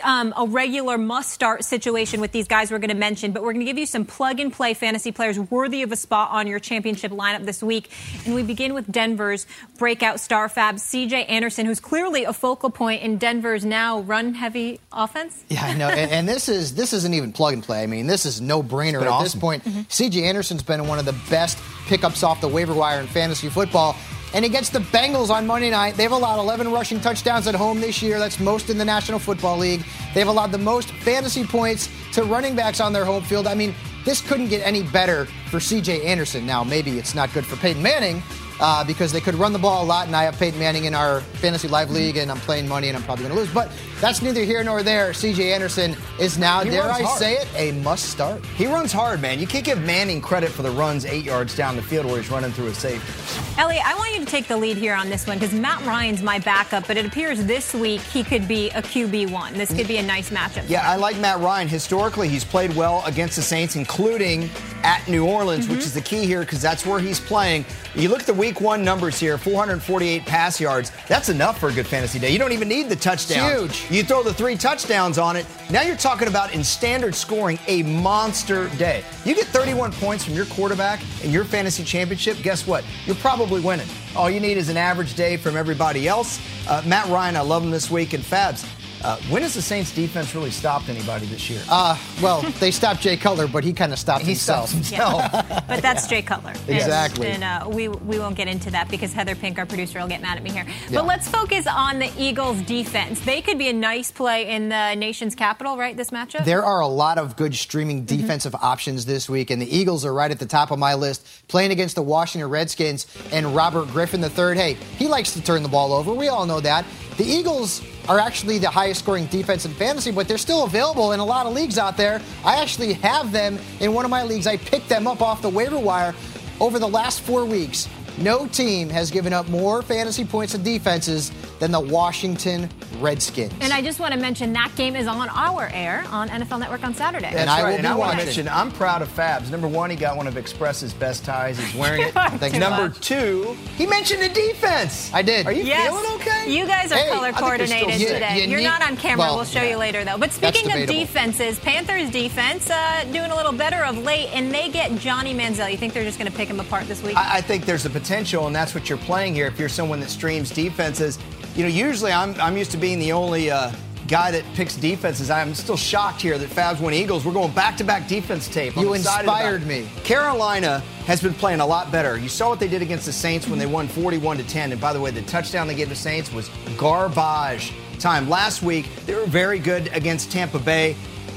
[0.03, 3.31] um, a regular must-start situation with these guys we're going to mention.
[3.31, 6.47] But we're going to give you some plug-and-play fantasy players worthy of a spot on
[6.47, 7.89] your championship lineup this week.
[8.25, 11.23] And we begin with Denver's breakout star fab, C.J.
[11.25, 15.45] Anderson, who's clearly a focal point in Denver's now run-heavy offense.
[15.47, 15.87] Yeah, I know.
[15.87, 17.81] and, and, this is this isn't even plug-and-play.
[17.81, 19.23] I mean, this is no-brainer at awesome.
[19.23, 19.63] this point.
[19.63, 19.81] Mm-hmm.
[19.87, 20.23] C.J.
[20.25, 21.57] Anderson's been one of the best
[21.87, 23.95] pickups off the waiver wire in fantasy football.
[24.33, 28.01] And against the Bengals on Monday night, they've allowed 11 rushing touchdowns at home this
[28.01, 28.19] year.
[28.19, 29.83] That's most in the National Football League.
[30.13, 33.47] They've allowed the most fantasy points to running backs on their home field.
[33.47, 33.73] I mean,
[34.03, 36.45] this couldn't get any better for CJ Anderson.
[36.45, 38.21] Now, maybe it's not good for Peyton Manning,
[38.59, 40.95] uh, because they could run the ball a lot, and I have Peyton Manning in
[40.95, 43.53] our fantasy live league, and I'm playing money, and I'm probably going to lose.
[43.53, 45.13] But that's neither here nor there.
[45.13, 45.53] C.J.
[45.53, 47.19] Anderson is now, he dare I hard.
[47.19, 48.45] say it, a must start.
[48.45, 49.39] He runs hard, man.
[49.39, 52.29] You can't give Manning credit for the runs eight yards down the field where he's
[52.29, 53.13] running through a safety.
[53.59, 56.21] Ellie, I want you to take the lead here on this one because Matt Ryan's
[56.21, 59.53] my backup, but it appears this week he could be a QB one.
[59.53, 60.69] This could be a nice matchup.
[60.69, 61.67] Yeah, I like Matt Ryan.
[61.67, 64.49] Historically, he's played well against the Saints, including
[64.83, 65.75] at New Orleans, mm-hmm.
[65.75, 67.65] which is the key here because that's where he's playing.
[67.95, 70.91] You look at the week one numbers here 448 pass yards.
[71.07, 72.29] That's enough for a good fantasy day.
[72.29, 73.59] You don't even need the touchdown.
[73.59, 73.86] Huge.
[73.89, 75.45] You throw the three touchdowns on it.
[75.69, 79.01] Now you're talking about in standard scoring a monster day.
[79.23, 82.37] You get 31 points from your quarterback in your fantasy championship.
[82.41, 82.83] Guess what?
[83.05, 83.87] You're probably winning.
[84.13, 86.41] All you need is an average day from everybody else.
[86.67, 88.11] Uh, Matt Ryan, I love him this week.
[88.11, 88.65] And Fabs,
[89.03, 91.61] uh, when has the Saints defense really stopped anybody this year?
[91.69, 94.69] Uh, well, they stopped Jay Cutler, but he kind of stopped he himself.
[94.69, 95.21] Stopped himself.
[95.33, 95.63] Yeah.
[95.67, 96.51] but that's Jay Cutler.
[96.67, 97.27] exactly.
[97.27, 100.07] And, and uh, we, we won't get into that because Heather Pink, our producer, will
[100.07, 100.65] get mad at me here.
[100.65, 100.99] Yeah.
[100.99, 103.19] But let's focus on the Eagles' defense.
[103.21, 106.45] They could be a nice play in the nation's capital, right, this matchup?
[106.45, 108.17] There are a lot of good streaming mm-hmm.
[108.17, 108.65] defensive mm-hmm.
[108.65, 111.71] options this week, and the Eagles are right at the top of my list, playing
[111.71, 114.55] against the Washington Redskins and Robert Griffin III.
[114.55, 116.13] Hey, he likes to turn the ball over.
[116.13, 116.85] We all know that.
[117.17, 121.19] The Eagles are actually the highest scoring defense in fantasy, but they're still available in
[121.19, 122.21] a lot of leagues out there.
[122.43, 124.47] I actually have them in one of my leagues.
[124.47, 126.15] I picked them up off the waiver wire
[126.59, 127.87] over the last four weeks.
[128.17, 133.53] No team has given up more fantasy points to defenses than the Washington Redskins.
[133.61, 136.83] And I just want to mention that game is on our air on NFL Network
[136.83, 137.27] on Saturday.
[137.27, 139.51] and I, will and I want to mention I'm proud of Fabs.
[139.51, 141.59] Number one, he got one of Express's best ties.
[141.59, 142.15] He's wearing it.
[142.59, 142.99] Number much.
[142.99, 145.13] two, he mentioned the defense.
[145.13, 145.45] I did.
[145.45, 145.89] Are you yes.
[145.89, 146.51] feeling okay?
[146.51, 148.47] You guys are hey, color coordinated today.
[148.47, 149.25] You, are not on camera.
[149.25, 149.71] Well, we'll show yeah.
[149.71, 150.17] you later though.
[150.17, 154.69] But speaking of defenses, Panthers defense uh, doing a little better of late, and they
[154.69, 155.69] get Johnny Manziel.
[155.71, 157.15] You think they're just going to pick him apart this week?
[157.17, 159.47] I, I think there's a potential, and that's what you're playing here.
[159.47, 161.19] If you're someone that streams defenses,
[161.55, 163.71] you know, usually I'm, I'm used to being the only uh,
[164.07, 165.29] guy that picks defenses.
[165.29, 167.25] I'm still shocked here that Fabs won Eagles.
[167.25, 168.77] We're going back to back defense tape.
[168.77, 169.87] I'm you inspired me.
[170.03, 172.17] Carolina has been playing a lot better.
[172.17, 174.71] You saw what they did against the Saints when they won 41 to 10.
[174.71, 178.29] And by the way, the touchdown they gave the Saints was garbage time.
[178.29, 180.95] Last week, they were very good against Tampa Bay.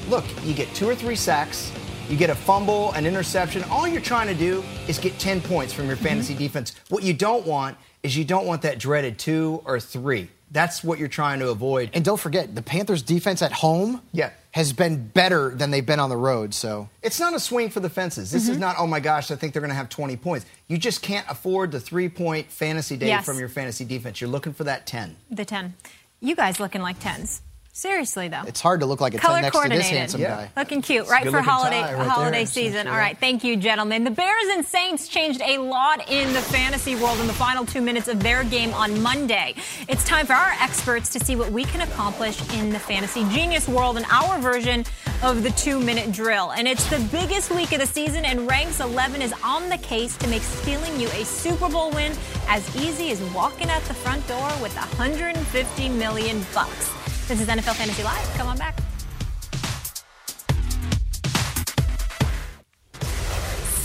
[0.09, 1.73] Look, you get two or three sacks.
[2.11, 3.63] You get a fumble, an interception.
[3.71, 6.43] All you're trying to do is get 10 points from your fantasy mm-hmm.
[6.43, 6.75] defense.
[6.89, 10.29] What you don't want is you don't want that dreaded two or three.
[10.51, 11.91] That's what you're trying to avoid.
[11.95, 14.31] And don't forget, the Panthers' defense at home yeah.
[14.51, 16.53] has been better than they've been on the road.
[16.53, 18.33] So it's not a swing for the fences.
[18.33, 18.53] This mm-hmm.
[18.55, 20.47] is not, oh my gosh, I think they're going to have 20 points.
[20.67, 23.25] You just can't afford the three point fantasy day yes.
[23.25, 24.21] from your fantasy defense.
[24.21, 25.15] You're looking for that 10.
[25.31, 25.75] The 10.
[26.19, 27.41] You guys looking like 10s.
[27.81, 28.43] Seriously, though.
[28.47, 30.49] It's hard to look like a Color 10 next to this handsome yeah.
[30.55, 30.61] guy.
[30.61, 32.87] Looking cute, right, for holiday right holiday season.
[32.87, 34.05] All right, thank you, gentlemen.
[34.05, 37.81] The Bears and Saints changed a lot in the fantasy world in the final two
[37.81, 39.55] minutes of their game on Monday.
[39.89, 43.67] It's time for our experts to see what we can accomplish in the fantasy genius
[43.67, 44.85] world and our version
[45.23, 46.51] of the two minute drill.
[46.53, 50.19] And it's the biggest week of the season, and Ranks 11 is on the case
[50.19, 52.13] to make stealing you a Super Bowl win
[52.47, 57.00] as easy as walking out the front door with 150 million bucks.
[57.31, 58.29] This is NFL Fantasy Live.
[58.35, 58.77] Come on back.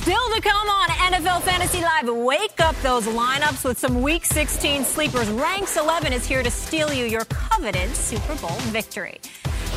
[0.02, 2.10] Still to come on NFL Fantasy Live.
[2.10, 5.30] Wake up those lineups with some Week 16 sleepers.
[5.30, 9.20] Ranks 11 is here to steal you your coveted Super Bowl victory.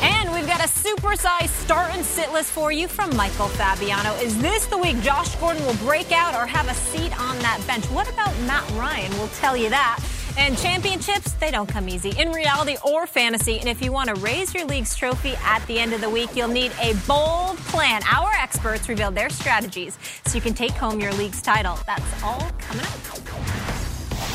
[0.01, 4.15] And we've got a supersized start and sit list for you from Michael Fabiano.
[4.15, 7.61] Is this the week Josh Gordon will break out or have a seat on that
[7.67, 7.85] bench?
[7.91, 9.11] What about Matt Ryan?
[9.19, 10.03] We'll tell you that.
[10.37, 13.59] And championships, they don't come easy in reality or fantasy.
[13.59, 16.35] And if you want to raise your league's trophy at the end of the week,
[16.35, 18.01] you'll need a bold plan.
[18.09, 21.77] Our experts reveal their strategies so you can take home your league's title.
[21.85, 23.58] That's all coming up.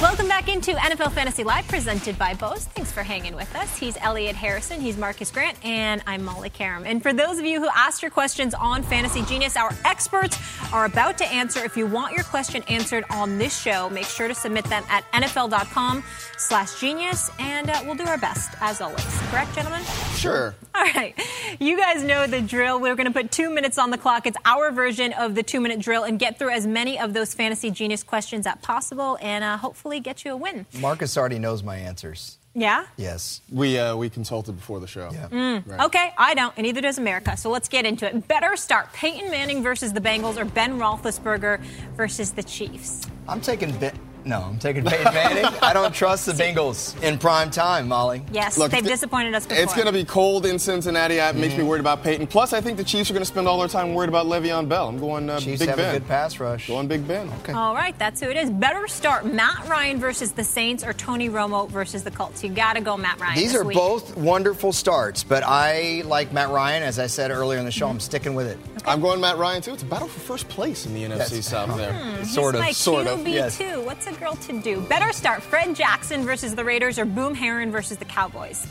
[0.04, 2.66] Welcome back into NFL Fantasy Live, presented by Bose.
[2.66, 3.78] Thanks for hanging with us.
[3.78, 6.84] He's Elliot Harrison, he's Marcus Grant, and I'm Molly Qerim.
[6.84, 10.38] And for those of you who asked your questions on Fantasy Genius, our experts
[10.74, 11.64] are about to answer.
[11.64, 15.10] If you want your question answered on this show, make sure to submit them at
[15.12, 16.04] nfl.com
[16.36, 19.06] slash genius, and uh, we'll do our best, as always.
[19.30, 19.82] Correct, gentlemen?
[20.16, 20.54] Sure.
[20.74, 21.14] All right.
[21.60, 22.80] You guys know the drill.
[22.80, 24.26] We're going to put two minutes on the clock.
[24.26, 27.32] It's our version of the two minute drill and get through as many of those
[27.32, 30.66] Fantasy Genius questions as possible and uh, hopefully get you a win.
[30.80, 32.38] Marcus already knows my answers.
[32.54, 32.86] Yeah?
[32.96, 33.40] Yes.
[33.50, 35.10] We uh, we consulted before the show.
[35.12, 35.28] Yeah.
[35.28, 35.66] Mm.
[35.66, 35.80] Right.
[35.86, 37.36] Okay, I don't, and neither does America.
[37.36, 38.28] So let's get into it.
[38.28, 41.60] Better start Peyton Manning versus the Bengals or Ben Roethlisberger
[41.96, 43.08] versus the Chiefs.
[43.28, 43.98] I'm taking Ben.
[44.24, 45.44] No, I'm taking Peyton Manning.
[45.60, 48.22] I don't trust the Bengals in prime time, Molly.
[48.32, 49.62] Yes, Look, they've th- disappointed us before.
[49.62, 51.16] It's going to be cold in Cincinnati.
[51.16, 51.68] It makes me mm.
[51.68, 52.26] worried about Peyton.
[52.26, 54.68] Plus, I think the Chiefs are going to spend all their time worried about Le'Veon
[54.68, 54.88] Bell.
[54.88, 55.94] I'm going uh, Chiefs Big have Ben.
[55.94, 56.68] a good pass rush.
[56.68, 57.30] Going Big Ben.
[57.42, 57.52] Okay.
[57.52, 58.50] All right, that's who it is.
[58.50, 62.42] Better start Matt Ryan versus the Saints or Tony Romo versus the Colts.
[62.42, 63.36] You got to go Matt Ryan.
[63.36, 63.76] These this are week.
[63.76, 66.82] both wonderful starts, but I like Matt Ryan.
[66.82, 67.94] As I said earlier in the show, mm-hmm.
[67.94, 68.58] I'm sticking with it.
[68.86, 69.72] I'm going Matt Ryan too.
[69.72, 71.46] It's a battle for first place in the NFC Yes.
[71.48, 72.18] South hmm, there.
[72.18, 73.58] He's Sort of, my sort of, QB yes.
[73.58, 73.80] too.
[73.82, 74.80] What's a girl to do?
[74.82, 78.66] Better start Fred Jackson versus the Raiders or Boom Herron versus the Cowboys.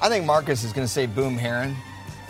[0.00, 1.74] I think Marcus is going to say Boom Herron.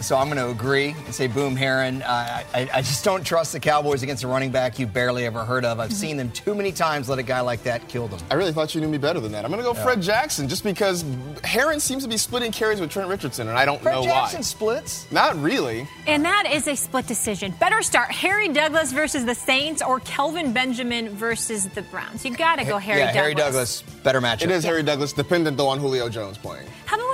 [0.00, 2.02] So I'm going to agree and say Boom Herron.
[2.02, 5.44] Uh, I, I just don't trust the Cowboys against a running back you barely ever
[5.44, 5.80] heard of.
[5.80, 8.20] I've seen them too many times let a guy like that kill them.
[8.30, 9.44] I really thought you knew me better than that.
[9.44, 11.04] I'm going to go Fred Jackson just because
[11.42, 14.38] Herron seems to be splitting carries with Trent Richardson, and I don't Fred know Jackson
[14.38, 14.42] why.
[14.42, 15.10] splits.
[15.10, 15.88] Not really.
[16.06, 17.52] And that is a split decision.
[17.58, 22.24] Better start Harry Douglas versus the Saints or Kelvin Benjamin versus the Browns.
[22.24, 23.22] You got to go Harry yeah, Douglas.
[23.22, 24.42] Harry Douglas, better matchup.
[24.42, 26.66] It is Harry Douglas, dependent though on Julio Jones playing.
[26.86, 27.07] How about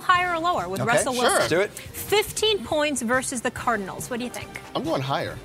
[0.00, 1.22] we play a little higher or lower with Okay, Russell sure.
[1.22, 1.38] Wilson?
[1.40, 1.70] Let's do it.
[1.70, 4.10] 15 points versus the Cardinals.
[4.10, 4.48] What do you think?
[4.74, 5.36] I'm going higher.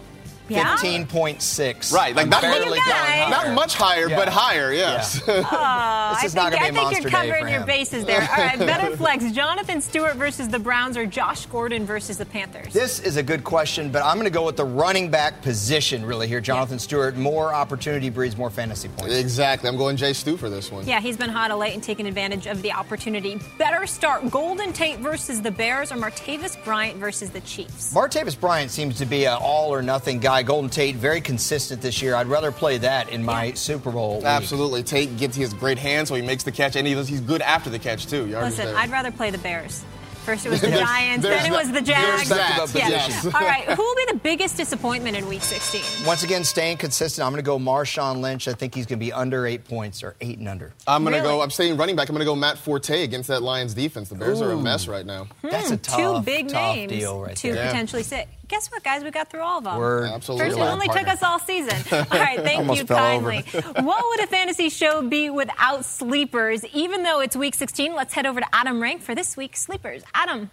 [0.48, 0.76] Yeah.
[0.78, 1.92] 15.6.
[1.94, 3.30] Right, like not, barely You going guys.
[3.32, 4.16] not much higher, Yeah.
[4.18, 5.22] but higher, yes.
[5.28, 8.06] Oh, This I is think, not gonna be I a think you're covering your bases
[8.06, 8.22] there.
[8.22, 9.32] All right, better flex.
[9.32, 12.74] Jonathan Stewart versus the Browns or Josh Gordon versus the Panthers?
[12.74, 16.06] This is a good question, but I'm going to go with the running back position
[16.06, 16.42] really here.
[16.42, 19.16] Jonathan Stewart, more opportunity breeds more fantasy points.
[19.16, 19.70] exactly.
[19.70, 20.88] I'm going Jay Stu for this one.
[20.88, 23.40] Yeah, he's been hot of late and taking advantage of the opportunity.
[23.58, 27.94] Better start Golden Tate versus the Bears or Martavis Bryant versus the Chiefs?
[27.94, 30.35] Martavis Bryant seems to be an all or nothing guy.
[30.43, 32.15] Golden Tate, very consistent this year.
[32.15, 34.15] I'd rather play that in my Super Bowl.
[34.17, 34.26] league.
[34.26, 34.84] Absolutely.
[34.84, 37.69] Tate gets his great hands, so he makes the catch, and he, he's good after
[37.69, 38.28] the catch, too.
[38.28, 38.76] Yardage Listen.
[38.76, 39.84] I'd rather play the Bears.
[40.26, 42.30] First it was the There's- Giants, there's then it was the there's Jags.
[42.30, 42.88] that, Yeah.
[42.89, 43.26] yes.
[43.36, 46.08] All right, who will be the biggest disappointment in Week 16?
[46.08, 47.24] Once again, staying consistent.
[47.24, 48.48] I'm going to go Marshawn Lynch.
[48.48, 50.74] I think he's going to be under eight points or eight and under.
[50.88, 51.32] I'm going to Really?
[51.32, 54.10] go, I'm staying running back, I'm going to go Matt Forte against that Lions defense.
[54.10, 55.28] The Bears are a mess right now.
[55.43, 57.67] That's a tough, Hmm, Two big tough names deal right to there.
[57.67, 58.28] Potentially sit.
[58.48, 59.04] Guess what, guys?
[59.04, 59.78] We got through all of them.
[59.78, 60.10] Word.
[60.12, 60.50] Absolutely.
[60.50, 61.76] First, it only took us all season.
[62.12, 63.42] All right, thank you kindly.
[63.82, 66.64] what would a fantasy show be without sleepers?
[66.74, 70.04] Even though it's week 16, let's head over to Adam Rank for this week's sleepers.
[70.14, 70.52] Adam.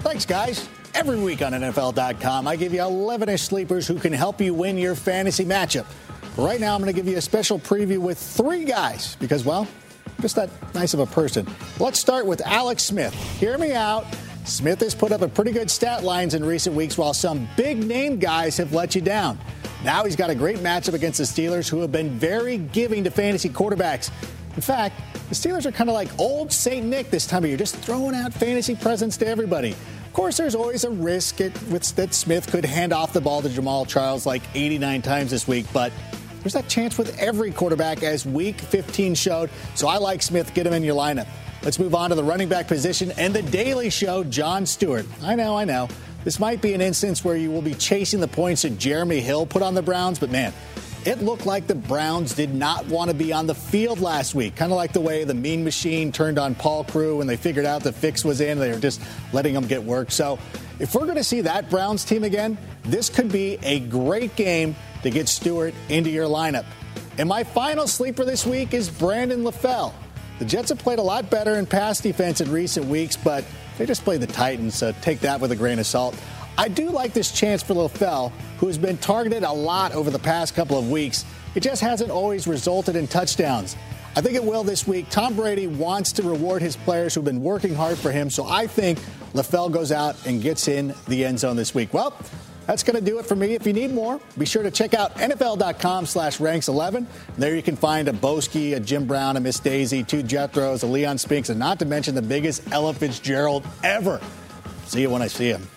[0.00, 0.68] Thanks, guys.
[0.94, 4.78] Every week on NFL.com, I give you 11 ish sleepers who can help you win
[4.78, 5.86] your fantasy matchup.
[6.36, 9.62] Right now, I'm going to give you a special preview with three guys because, well,
[9.62, 9.68] I'm
[10.20, 11.46] just that nice of a person.
[11.78, 13.14] Let's start with Alex Smith.
[13.38, 14.06] Hear me out.
[14.44, 17.84] Smith has put up a pretty good stat lines in recent weeks while some big
[17.84, 19.38] name guys have let you down.
[19.84, 23.10] Now he's got a great matchup against the Steelers, who have been very giving to
[23.10, 24.10] fantasy quarterbacks.
[24.54, 26.86] In fact, the Steelers are kind of like old St.
[26.86, 29.72] Nick this time of year, just throwing out fantasy presents to everybody.
[29.72, 33.48] Of course, there's always a risk it, that Smith could hand off the ball to
[33.48, 35.92] Jamaal Charles like 89 times this week, but
[36.46, 39.50] there's that chance with every quarterback, as Week 15 showed.
[39.74, 40.54] So I like Smith.
[40.54, 41.26] Get him in your lineup.
[41.64, 44.22] Let's move on to the running back position and the Daily Show.
[44.22, 45.06] Jon Stewart.
[45.24, 45.88] I know, I know.
[46.22, 49.44] This might be an instance where you will be chasing the points that Jeremy Hill
[49.44, 50.52] put on the Browns, but man,
[51.04, 54.54] it looked like the Browns did not want to be on the field last week.
[54.54, 57.66] Kind of like the way the mean machine turned on Paul Crewe when they figured
[57.66, 58.60] out the fix was in.
[58.60, 59.00] They were just
[59.32, 60.12] letting them get work.
[60.12, 60.38] So
[60.78, 64.76] if we're going to see that Browns team again, this could be a great game
[65.02, 66.64] to get Stewart into your lineup.
[67.18, 69.92] And my final sleeper this week is Brandon LaFell.
[70.38, 73.44] The Jets have played a lot better in pass defense in recent weeks, but
[73.78, 76.14] they just played the Titans, so take that with a grain of salt.
[76.58, 80.18] I do like this chance for LaFell, who has been targeted a lot over the
[80.18, 81.24] past couple of weeks.
[81.54, 83.76] It just hasn't always resulted in touchdowns.
[84.16, 85.10] I think it will this week.
[85.10, 88.66] Tom Brady wants to reward his players who've been working hard for him, so I
[88.66, 88.98] think
[89.34, 91.92] LaFell goes out and gets in the end zone this week.
[91.92, 92.16] Well,
[92.66, 93.54] That's going to do it for me.
[93.54, 97.06] If you need more, be sure to check out NFL.com slash ranks 11.
[97.38, 100.86] There you can find a Boski, a Jim Brown, a Miss Daisy, two Jethros, a
[100.86, 104.20] Leon Spinks, and not to mention the biggest Ella Fitzgerald ever.
[104.86, 105.68] See you when I see him.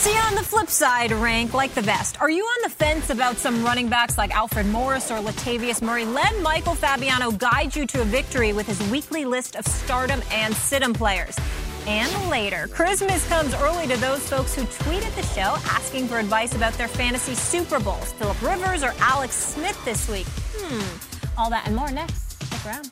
[0.00, 2.18] See on the flip side, rank like the best.
[2.22, 6.06] Are you on the fence about some running backs like Alfred Morris or Latavius Murray?
[6.06, 10.54] Let Michael Fabiano guide you to a victory with his weekly list of stardom and
[10.54, 11.38] situm players.
[11.86, 16.54] And later, Christmas comes early to those folks who tweeted the show asking for advice
[16.54, 18.12] about their fantasy Super Bowls.
[18.12, 20.26] Philip Rivers or Alex Smith this week.
[20.56, 21.38] Hmm.
[21.38, 22.42] All that and more next.
[22.42, 22.90] Stick around.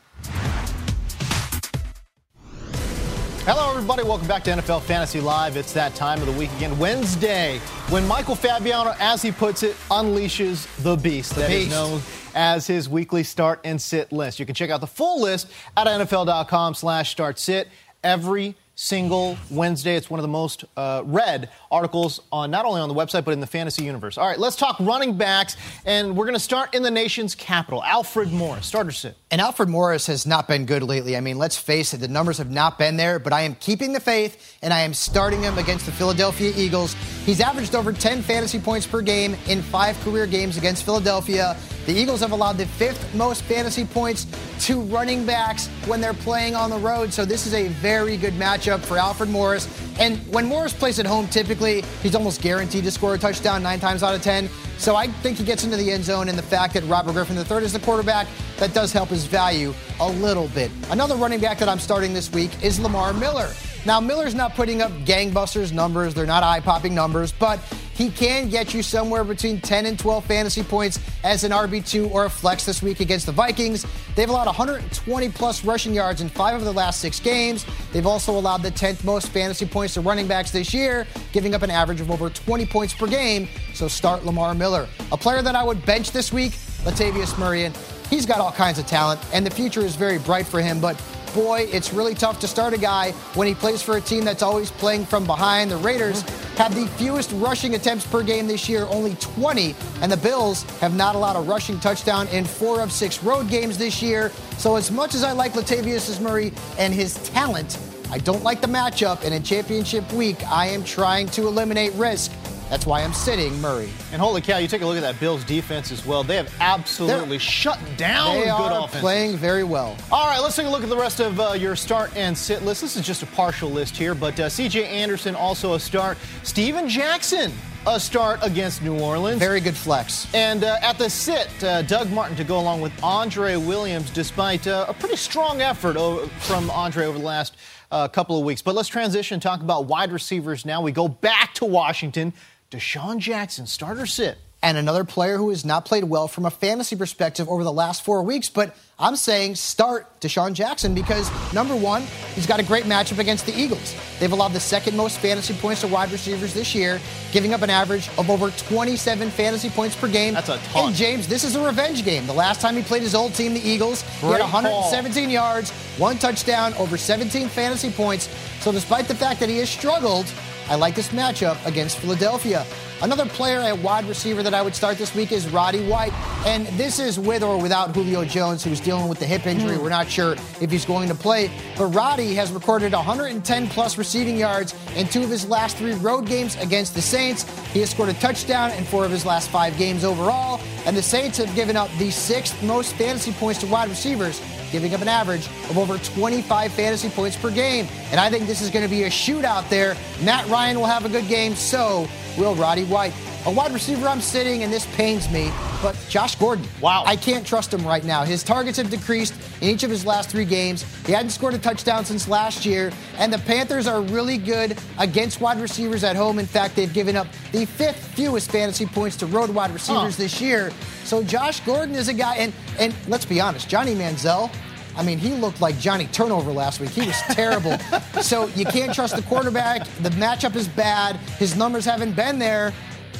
[3.45, 4.03] Hello, everybody.
[4.03, 5.57] Welcome back to NFL Fantasy Live.
[5.57, 7.59] It's that time of the week again, Wednesday,
[7.89, 11.71] when Michael Fabiano, as he puts it, unleashes the beast The that is beast.
[11.71, 12.03] known
[12.35, 14.39] as his weekly start and sit list.
[14.39, 17.69] You can check out the full list at NFL.com slash start sit
[18.05, 19.97] every single Wednesday.
[19.97, 23.33] It's one of the most uh, read articles on not only on the website but
[23.33, 24.17] in the fantasy universe.
[24.17, 27.83] All right, let's talk running backs, and we're going to start in the nation's capital.
[27.83, 29.17] Alfred Morris, starter sit.
[29.33, 31.17] And Alfred Morris has not been good lately.
[31.17, 33.93] I mean, let's face it, the numbers have not been there, but I am keeping
[33.93, 36.95] the faith and I am starting him against the Philadelphia Eagles.
[37.27, 41.57] He's averaged over 10 fantasy points per game in five career games against Philadelphia.
[41.89, 44.27] The Eagles have allowed the fifth most fantasy points
[44.67, 48.35] to running backs when they're playing on the road, so this is a very good
[48.35, 49.67] matchup for Alfred Morris.
[49.99, 53.81] And when Morris plays at home, typically he's almost guaranteed to score a touchdown nine
[53.81, 54.51] times out of 10.
[54.77, 57.39] So I think he gets into the end zone, and the fact that Robert Griffin
[57.39, 58.27] III is the quarterback,
[58.59, 60.71] that does help his value a little bit.
[60.91, 63.49] Another running back that I'm starting this week is Lamar Miller.
[63.87, 67.61] Now, Miller's not putting up gangbusters numbers, they're not eye popping numbers, but
[67.99, 72.27] he can get you somewhere between 10 and 12 fantasy points as an RB2 or
[72.27, 73.85] a flex this week against the Vikings.
[74.15, 77.67] They've allowed 120 plus rushing yards in five of the last six games.
[77.93, 81.63] They've also allowed the 10th most fantasy points to running backs this year, giving up
[81.63, 83.49] an average of over 20 points per game.
[83.75, 84.87] So start Lamar Miller.
[85.11, 86.53] A player that I would bench this week,
[86.85, 87.65] Latavius Murray.
[87.65, 87.77] And
[88.11, 91.03] he's got all kinds of talent, and the future is very bright for him, but
[91.39, 94.43] boy, it's really tough to start a guy when he plays for a team that's
[94.43, 95.71] always playing from behind.
[95.71, 96.23] The Raiders
[96.57, 100.97] have the fewest rushing attempts per game this year, only 20, and the Bills have
[100.97, 104.33] not allowed a rushing touchdown in four of six road games this year.
[104.57, 107.79] So, as much as I like Latavius Murray and his talent,
[108.11, 112.33] I don't like the matchup, and in championship week, I am trying to eliminate risk.
[112.71, 113.89] That's why I'm sitting Murray.
[114.13, 116.23] And holy cow, you take a look at that Bills defense as well.
[116.23, 119.97] They have absolutely They're- shut down They good are playing very well.
[120.13, 122.63] All right, let's take a look at the rest of uh, your start and sit
[122.63, 122.83] list.
[122.83, 124.85] This is just a partial list here, but uh, C.J.
[124.87, 126.19] Anderson also a start.
[126.43, 127.53] Steven Jackson
[127.87, 129.39] a start against New Orleans.
[129.39, 130.27] Very good flex.
[130.35, 134.67] And uh, at the sit, uh, Doug Martin to go along with Andre Williams, despite
[134.67, 135.97] uh, a pretty strong effort
[136.41, 137.57] from Andre over the last
[137.91, 138.61] uh, couple of weeks.
[138.61, 140.83] But let's transition and talk about wide receivers now.
[140.83, 142.35] We go back to Washington.
[142.71, 144.37] DeSean Jackson, starter sit.
[144.61, 148.05] and another player who has not played well from a fantasy perspective over the last
[148.05, 148.49] four weeks.
[148.51, 152.03] But I'm saying start DeSean Jackson because number one,
[152.35, 153.95] he's got a great matchup against the Eagles.
[154.19, 157.01] They've allowed the second most fantasy points to wide receivers this year,
[157.33, 160.35] giving up an average of over 27 fantasy points per game.
[160.35, 160.89] That's a ton.
[160.89, 162.27] And James, this is a revenge game.
[162.27, 166.19] The last time he played his old team, the Eagles, he had 117 yards, one
[166.19, 168.29] touchdown, over 17 fantasy points.
[168.61, 170.27] So despite the fact that he has struggled,
[170.69, 172.67] I like this matchup against Philadelphia.
[173.01, 176.13] Another player at wide receiver that I would start this week is Roddy White.
[176.45, 179.77] And this is with or without Julio Jones, who's dealing with the hip injury.
[179.77, 179.83] Hmm.
[179.83, 181.51] We're not sure if he's going to play.
[181.79, 186.27] But Roddy has recorded 110 plus receiving yards in two of his last three road
[186.27, 187.45] games against the Saints.
[187.69, 190.61] He has scored a touchdown in four of his last five games overall.
[190.85, 194.95] And the Saints have given up the sixth most fantasy points to wide receivers giving
[194.95, 197.87] up an average of over 25 fantasy points per game.
[198.11, 199.97] And I think this is going to be a shootout there.
[200.23, 203.13] Matt Ryan will have a good game, so will Roddy White.
[203.47, 206.67] A wide receiver I'm sitting, and this pains me, but Josh Gordon.
[206.83, 207.05] Wow.
[207.07, 208.25] I can't trust him right now.
[208.25, 209.33] His targets have decreased
[209.63, 210.85] in each of his last three games.
[211.07, 215.41] He hadn't scored a touchdown since last year, and the Panthers are really good against
[215.41, 216.39] wide receivers at home.
[216.39, 220.23] In fact, they've given up the fifth fewest fantasy points to road wide receivers Huh.
[220.23, 220.71] this year.
[221.05, 224.51] So Josh Gordon is a guy, and and let's be honest, Johnny Manziel.
[224.97, 226.91] I mean, he looked like Johnny Turnover last week.
[226.91, 227.79] He was terrible.
[228.21, 229.87] so you can't trust the quarterback.
[230.03, 231.15] The matchup is bad.
[231.39, 232.73] His numbers haven't been there.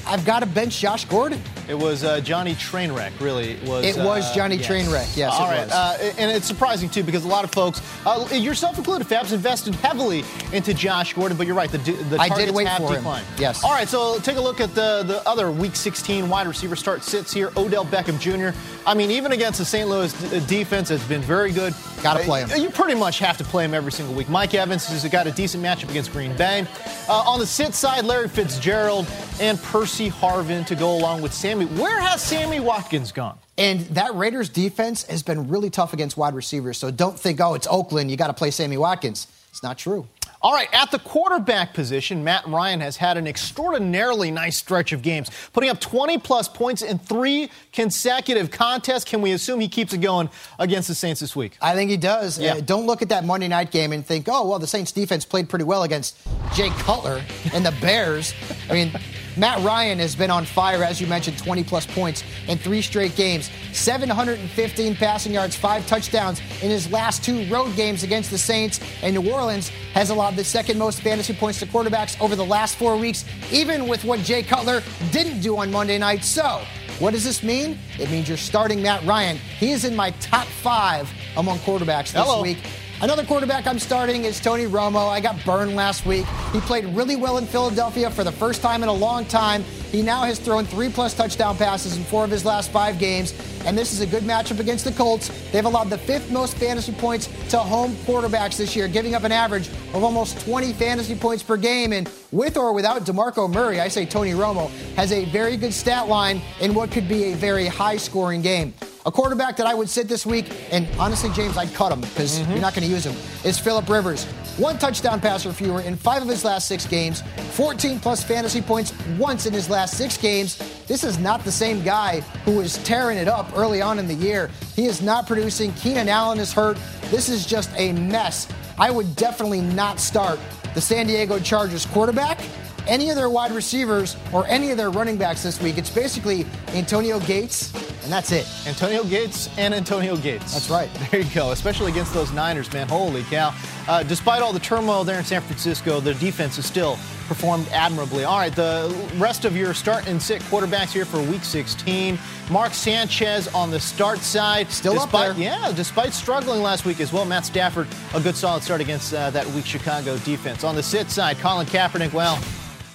[0.09, 1.41] I've got to bench Josh Gordon.
[1.69, 3.51] It was uh, Johnny Trainwreck, really.
[3.53, 4.67] It was, It was uh, Johnny yes.
[4.67, 5.69] Trainwreck, yes, All right.
[5.71, 9.75] Uh, and it's surprising, too, because a lot of folks, uh, yourself included, Fabs, invested
[9.75, 11.71] heavily into Josh Gordon, but you're right.
[11.71, 12.95] The, the I targets have for him.
[12.95, 13.27] declined.
[13.39, 13.63] Yes.
[13.63, 17.03] All right, so take a look at the, the other Week 16 wide receiver start
[17.05, 17.51] sits here.
[17.59, 18.59] Odell Beckham Jr.
[18.87, 19.87] I mean, even against the St.
[19.91, 21.75] Louis d- defense, has been very good.
[22.03, 22.63] Gotta play him.
[22.63, 24.31] You pretty much have to play him every single week.
[24.31, 26.67] Mike Evans has got a decent matchup against Green Bay.
[27.09, 29.07] Uh, on the sit side, Larry Fitzgerald
[29.41, 31.67] and Percy Harvin to go along with Sammy.
[31.67, 33.39] Where has Sammy Watkins gone?
[33.59, 36.79] And that Raiders defense has been really tough against wide receivers.
[36.79, 38.11] So don't think, oh, it's Oakland.
[38.11, 39.27] You got to play Sammy Watkins.
[39.51, 40.07] It's not true.
[40.41, 45.03] All right, at the quarterback position, Matt Ryan has had an extraordinarily nice stretch of
[45.03, 49.05] games, putting up 20 plus points in three consecutive contests.
[49.05, 50.31] Can we assume he keeps it going
[50.61, 51.57] against the Saints this week?
[51.61, 52.39] I think he does.
[52.39, 52.53] Yeah.
[52.53, 55.25] Uh, don't look at that Monday night game and think, oh, well, the Saints defense
[55.25, 56.17] played pretty well against
[56.55, 57.21] Jay Cutler
[57.53, 58.33] and the Bears.
[58.71, 58.93] I mean,
[59.39, 63.15] Matt Ryan has been on fire, as you mentioned, 20 plus points in three straight
[63.15, 68.81] games, 715 passing yards, five touchdowns in his last two road games against the Saints.
[69.01, 72.77] And New Orleans has allowed the second most fantasy points to quarterbacks over the last
[72.77, 74.83] four weeks, even with what Jay Cutler
[75.13, 76.25] didn't do on Monday night.
[76.25, 76.61] So,
[76.99, 77.79] what does this mean?
[78.01, 79.37] It means you're starting Matt Ryan.
[79.37, 82.43] He is in my top five among quarterbacks this Hello.
[82.43, 82.59] week.
[83.01, 85.09] Another quarterback I'm starting is Tony Romo.
[85.09, 86.27] I got burned last week.
[86.53, 89.63] He played really well in Philadelphia for the first time in a long time.
[89.93, 93.35] He now has thrown three plus touchdown passes in four of his last five games,
[93.65, 95.29] and this is a good matchup against the Colts.
[95.53, 99.31] They've allowed the fifth most fantasy points to home quarterbacks this year, giving up an
[99.31, 101.93] average of almost 20 fantasy points per game.
[101.93, 106.09] And with or without DeMarco Murray, I say Tony Romo has a very good stat
[106.09, 108.75] line in what could be a very high scoring game.
[109.09, 112.39] A quarterback that I would sit this week, and honestly, James, I'd cut him because
[112.39, 112.53] mm-hmm.
[112.53, 114.27] you're not going to use him, is Philip Rivers.
[114.59, 118.61] One touchdown pass or fewer in five of his last six games, 14 plus fantasy
[118.61, 120.59] points once in his last six games.
[120.87, 124.13] This is not the same guy who was tearing it up early on in the
[124.13, 124.51] year.
[124.77, 125.73] He is not producing.
[125.73, 126.77] Keenan Allen is hurt.
[127.05, 128.47] This is just a mess.
[128.79, 130.39] I would definitely not start
[130.75, 132.41] the San Diego Chargers quarterback
[132.89, 135.79] any of their wide receivers or any of their running backs this week.
[135.79, 137.73] It's basically Antonio Gates,
[138.03, 138.47] and that's it.
[138.67, 140.55] Antonio Gates and Antonio Gates.
[140.55, 140.89] That's right.
[141.11, 141.53] There you go.
[141.53, 142.89] Especially against those Niners, man.
[142.89, 143.55] Holy cow.
[143.87, 148.25] Uh, despite all the turmoil there in San Francisco, the defense has still performed admirably.
[148.25, 152.19] All right, the rest of your start and sit quarterbacks here for Week 16.
[152.51, 154.71] Mark Sanchez on the start side.
[154.71, 155.33] Still up there.
[155.35, 157.25] Yeah, despite struggling last week as well.
[157.25, 160.65] Matt Stafford, a good solid start against uh, that weak Chicago defense.
[160.65, 162.39] On the sit side, Colin Kaepernick, well,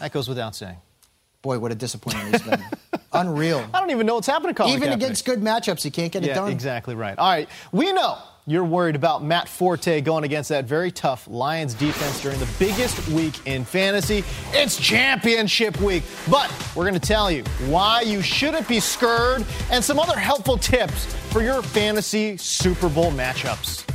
[0.03, 0.75] that goes without saying.
[1.41, 2.61] Boy, what a disappointment he's been.
[3.13, 3.65] Unreal.
[3.73, 4.95] I don't even know what's happening to Colin Even Kaepernick.
[4.95, 6.51] against good matchups, he can't get it yeah, done.
[6.51, 7.17] exactly right.
[7.17, 11.73] All right, we know you're worried about Matt Forte going against that very tough Lions
[11.73, 14.25] defense during the biggest week in fantasy.
[14.51, 19.81] It's championship week, but we're going to tell you why you shouldn't be scared and
[19.81, 23.85] some other helpful tips for your fantasy Super Bowl matchups.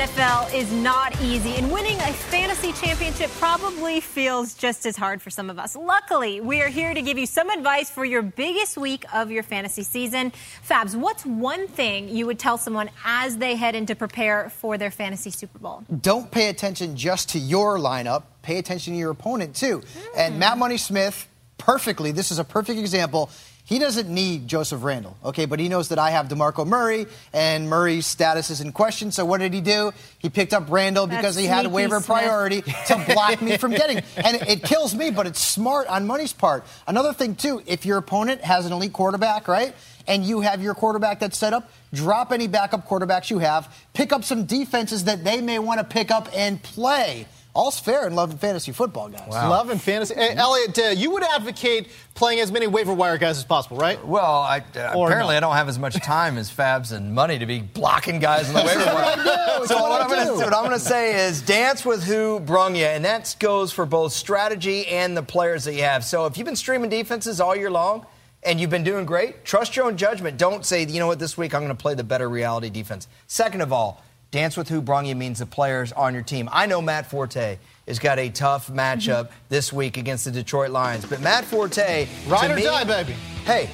[0.00, 5.28] NFL is not easy, and winning a fantasy championship probably feels just as hard for
[5.28, 5.76] some of us.
[5.76, 9.42] Luckily, we are here to give you some advice for your biggest week of your
[9.42, 10.32] fantasy season.
[10.66, 14.78] Fabs, what's one thing you would tell someone as they head in to prepare for
[14.78, 15.84] their fantasy Super Bowl?
[16.00, 18.22] Don't pay attention just to your lineup.
[18.40, 19.82] Pay attention to your opponent, too.
[20.16, 20.40] And hmm.
[20.40, 21.28] Matt Money Smith,
[21.58, 23.28] perfectly, this is a perfect example.
[23.70, 27.70] He doesn't need Joseph Randle, okay, but he knows that I have DeMarco Murray, and
[27.70, 29.12] Murray's status is in question.
[29.12, 29.92] So what did he do?
[30.18, 32.06] He picked up Randle because he had a waiver Smith.
[32.06, 33.98] priority to block me from getting.
[34.16, 36.64] And it, it kills me, but it's smart on Money's part.
[36.88, 39.72] Another thing, too, if your opponent has an elite quarterback, right,
[40.08, 44.12] and you have your quarterback that's set up, drop any backup quarterbacks you have, pick
[44.12, 47.24] up some defenses that they may want to pick up and play.
[47.52, 49.28] All's fair in love and fantasy football, guys.
[49.28, 50.14] Love and fantasy.
[50.14, 54.04] Hey, Elliot, uh, you would advocate playing as many waiver wire guys as possible, right?
[54.06, 55.36] Well, I, uh, apparently not.
[55.36, 58.54] I don't have as much time as Fabs and money to be blocking guys in
[58.54, 59.58] the waiver what I wire.
[59.60, 59.66] do.
[59.66, 62.76] So what what I I'm, gonna, what I'm gonna say is dance with who brung
[62.76, 66.04] you, and that goes for both strategy and the players that you have.
[66.04, 68.06] So if you've been streaming defenses all year long
[68.44, 70.38] and you've been doing great, trust your own judgment.
[70.38, 73.06] Don't say, you know what, this week I'm going to play the better reality defense.
[73.26, 76.48] Second of all, dance with who brung you means the players on your team.
[76.52, 79.34] I know Matt Forte has got a tough matchup mm-hmm.
[79.48, 83.12] this week against the Detroit Lions, but Matt Forte, Ride to or me- die, baby.
[83.44, 83.70] Hey,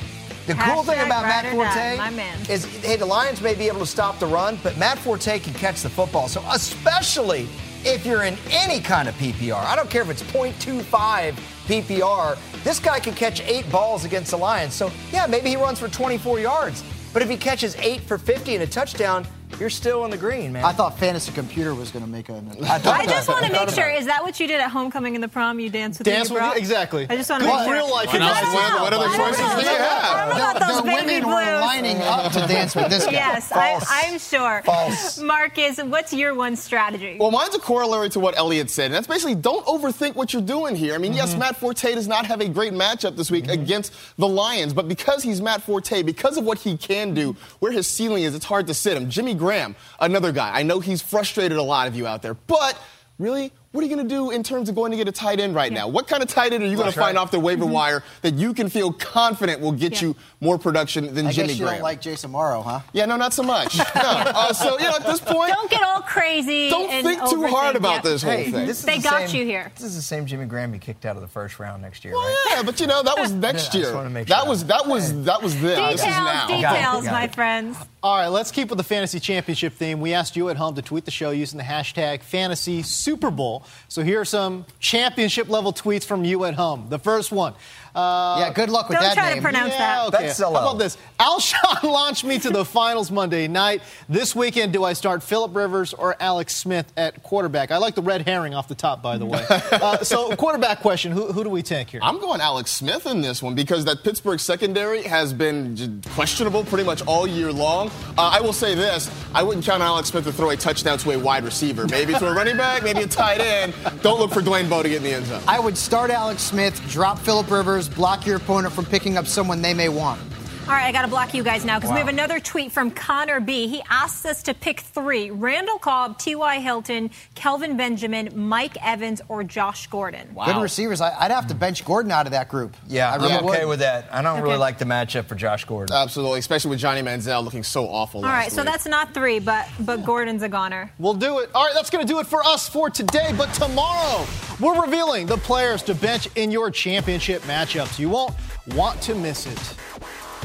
[0.46, 3.66] the cool thing about Matt ride or die, Forte is, hey, the Lions may be
[3.66, 6.28] able to stop the run, but Matt Forte can catch the football.
[6.28, 7.48] So especially
[7.84, 11.32] if you're in any kind of PPR, I don't care if it's 0.25
[11.66, 14.72] PPR, this guy can catch eight balls against the Lions.
[14.72, 18.54] So yeah, maybe he runs for 24 yards, but if he catches eight for 50
[18.54, 19.26] and a touchdown,
[19.58, 20.64] you're still in the green, man.
[20.64, 22.34] I thought Fantasy Computer was going to make a.
[22.62, 23.88] I just want to make sure.
[23.88, 25.60] Is that what you did at homecoming in the prom?
[25.60, 26.52] You danced with the Dance the with bra?
[26.52, 27.06] exactly.
[27.08, 27.74] I just want to Well, make sure.
[27.74, 28.42] real life, Why it not?
[28.42, 28.54] does.
[28.54, 30.02] What, what other choices do you have?
[30.02, 33.04] I don't know about those the baby women were lining up to dance with this
[33.06, 33.12] guy.
[33.12, 34.62] Yes, I, I'm sure.
[34.64, 35.18] False.
[35.18, 37.16] Marcus, what's your one strategy?
[37.18, 40.42] Well, mine's a corollary to what Elliot said, and that's basically don't overthink what you're
[40.42, 40.94] doing here.
[40.94, 41.40] I mean, yes, mm-hmm.
[41.40, 43.62] Matt Forte does not have a great matchup this week mm-hmm.
[43.62, 47.72] against the Lions, but because he's Matt Forte, because of what he can do, where
[47.72, 49.08] his ceiling is, it's hard to sit him.
[49.08, 50.50] Jimmy Graham, another guy.
[50.52, 52.76] I know he's frustrated a lot of you out there, but
[53.16, 55.38] really, what are you going to do in terms of going to get a tight
[55.38, 55.86] end right now?
[55.86, 58.34] What kind of tight end are you going to find off the waiver wire that
[58.34, 60.08] you can feel confident will get Yeah.
[60.08, 61.76] you more production than I Jimmy guess you Graham?
[61.76, 62.80] don't like Jason Morrow, huh?
[62.94, 63.76] yeah, no, not so much.
[63.78, 63.84] no.
[63.94, 66.70] Uh, so, you know, at this point, Don't get all crazy.
[66.70, 67.78] don't and think too hard overthink.
[67.78, 68.02] about Yep.
[68.04, 68.66] this whole Hey, thing.
[68.66, 69.70] this They the got same- you here.
[69.74, 72.14] This is the same Jimmy Graham you kicked out of the first round next year,
[72.14, 72.44] Well, right?
[72.56, 73.82] yeah, but you know that was next Yeah, I year.
[73.84, 74.48] just wanna make that sure.
[74.48, 75.90] was that was that was then.
[75.92, 76.46] This is Details, now.
[76.46, 77.12] details, Got it.
[77.12, 77.76] my friends.
[78.02, 80.00] All right, let's keep with the fantasy championship theme.
[80.00, 83.64] We asked you at home to tweet the show using the hashtag fantasy Super Bowl.
[83.88, 86.86] So here are some championship level tweets from you at home.
[86.88, 87.54] The first one.
[87.96, 89.14] Uh, yeah, good luck with that.
[89.14, 90.14] Don't that try to pronounce yeah, that.
[90.14, 90.26] okay.
[90.26, 90.98] That's How about this?
[91.18, 93.80] Alshon launched me to the finals Monday night.
[94.06, 97.70] This weekend, do I start Philip Rivers or Alex Smith at quarterback?
[97.70, 99.42] I like the red herring off the top, by the way.
[99.50, 102.00] uh, so, quarterback question: Who, who do we take here?
[102.02, 106.84] I'm going Alex Smith in this one because that Pittsburgh secondary has been questionable pretty
[106.84, 107.88] much all year long.
[108.18, 110.98] Uh, I will say this: I wouldn't count on Alex Smith to throw a touchdown
[110.98, 113.72] to a wide receiver, maybe to a running back, maybe a tight end.
[114.02, 115.42] Don't look for Dwayne Bowe to get in the end zone.
[115.48, 119.62] I would start Alex Smith, drop Philip Rivers, block your opponent from picking up someone
[119.62, 120.20] they may want.
[120.68, 122.90] All right, I got to block you guys now because we have another tweet from
[122.90, 123.68] Connor B.
[123.68, 126.58] He asks us to pick three Randall Cobb, T.Y.
[126.58, 130.34] Hilton, Kelvin Benjamin, Mike Evans, or Josh Gordon.
[130.44, 131.00] Good receivers.
[131.00, 132.76] I, I'd have to bench Gordon out of that group.
[132.88, 133.68] Yeah, I I'm really okay would.
[133.68, 134.08] with that.
[134.10, 135.94] I don't really like the matchup for Josh Gordon.
[135.94, 138.24] Absolutely, especially with Johnny Manziel looking so awful.
[138.26, 140.90] All right, so that's not three, but but Gordon's a goner.
[140.98, 141.50] We'll do it.
[141.54, 143.32] All right, that's going to do it for us for today.
[143.38, 144.26] But tomorrow,
[144.58, 148.00] we're revealing the players to bench in your championship matchups.
[148.00, 148.34] You won't
[148.74, 149.76] want to miss it.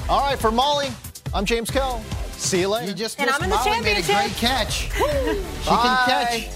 [0.10, 0.90] All right, for Molly,
[1.34, 2.02] I'm James Koh.
[2.34, 2.88] See you later.
[2.90, 4.90] You just And missed I'm in the Molly made a great catch.
[4.92, 6.50] she can catch.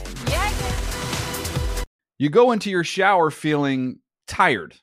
[2.18, 4.76] You go into your shower feeling tired,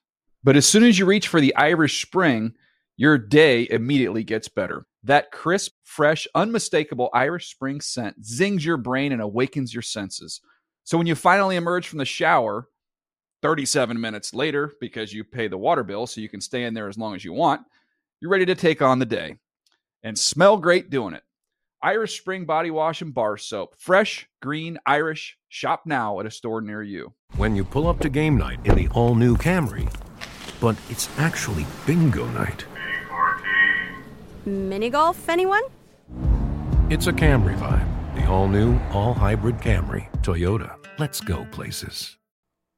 [0.45, 2.55] but as soon as you reach for the Irish Spring,
[2.97, 4.87] your day immediately gets better.
[5.03, 10.41] That crisp, fresh, unmistakable Irish Spring scent zings your brain and awakens your senses.
[10.85, 12.69] So when you finally emerge from the shower,
[13.43, 16.89] 37 minutes later, because you pay the water bill so you can stay in there
[16.89, 17.63] as long as you want,
[18.23, 19.35] you're ready to take on the day
[20.05, 21.25] and smell great doing it.
[21.83, 23.75] Irish Spring Body Wash and Bar Soap.
[23.77, 25.37] Fresh, green, Irish.
[25.49, 27.12] Shop now at a store near you.
[27.37, 29.93] when you pull up to game night in the all new Camry.
[30.61, 32.64] But it's actually bingo night.
[34.47, 35.64] Mini golf, anyone?
[36.91, 38.14] It's a Camry vibe.
[38.14, 40.09] The all new, all hybrid Camry.
[40.23, 40.77] Toyota.
[40.97, 42.18] Let's go places.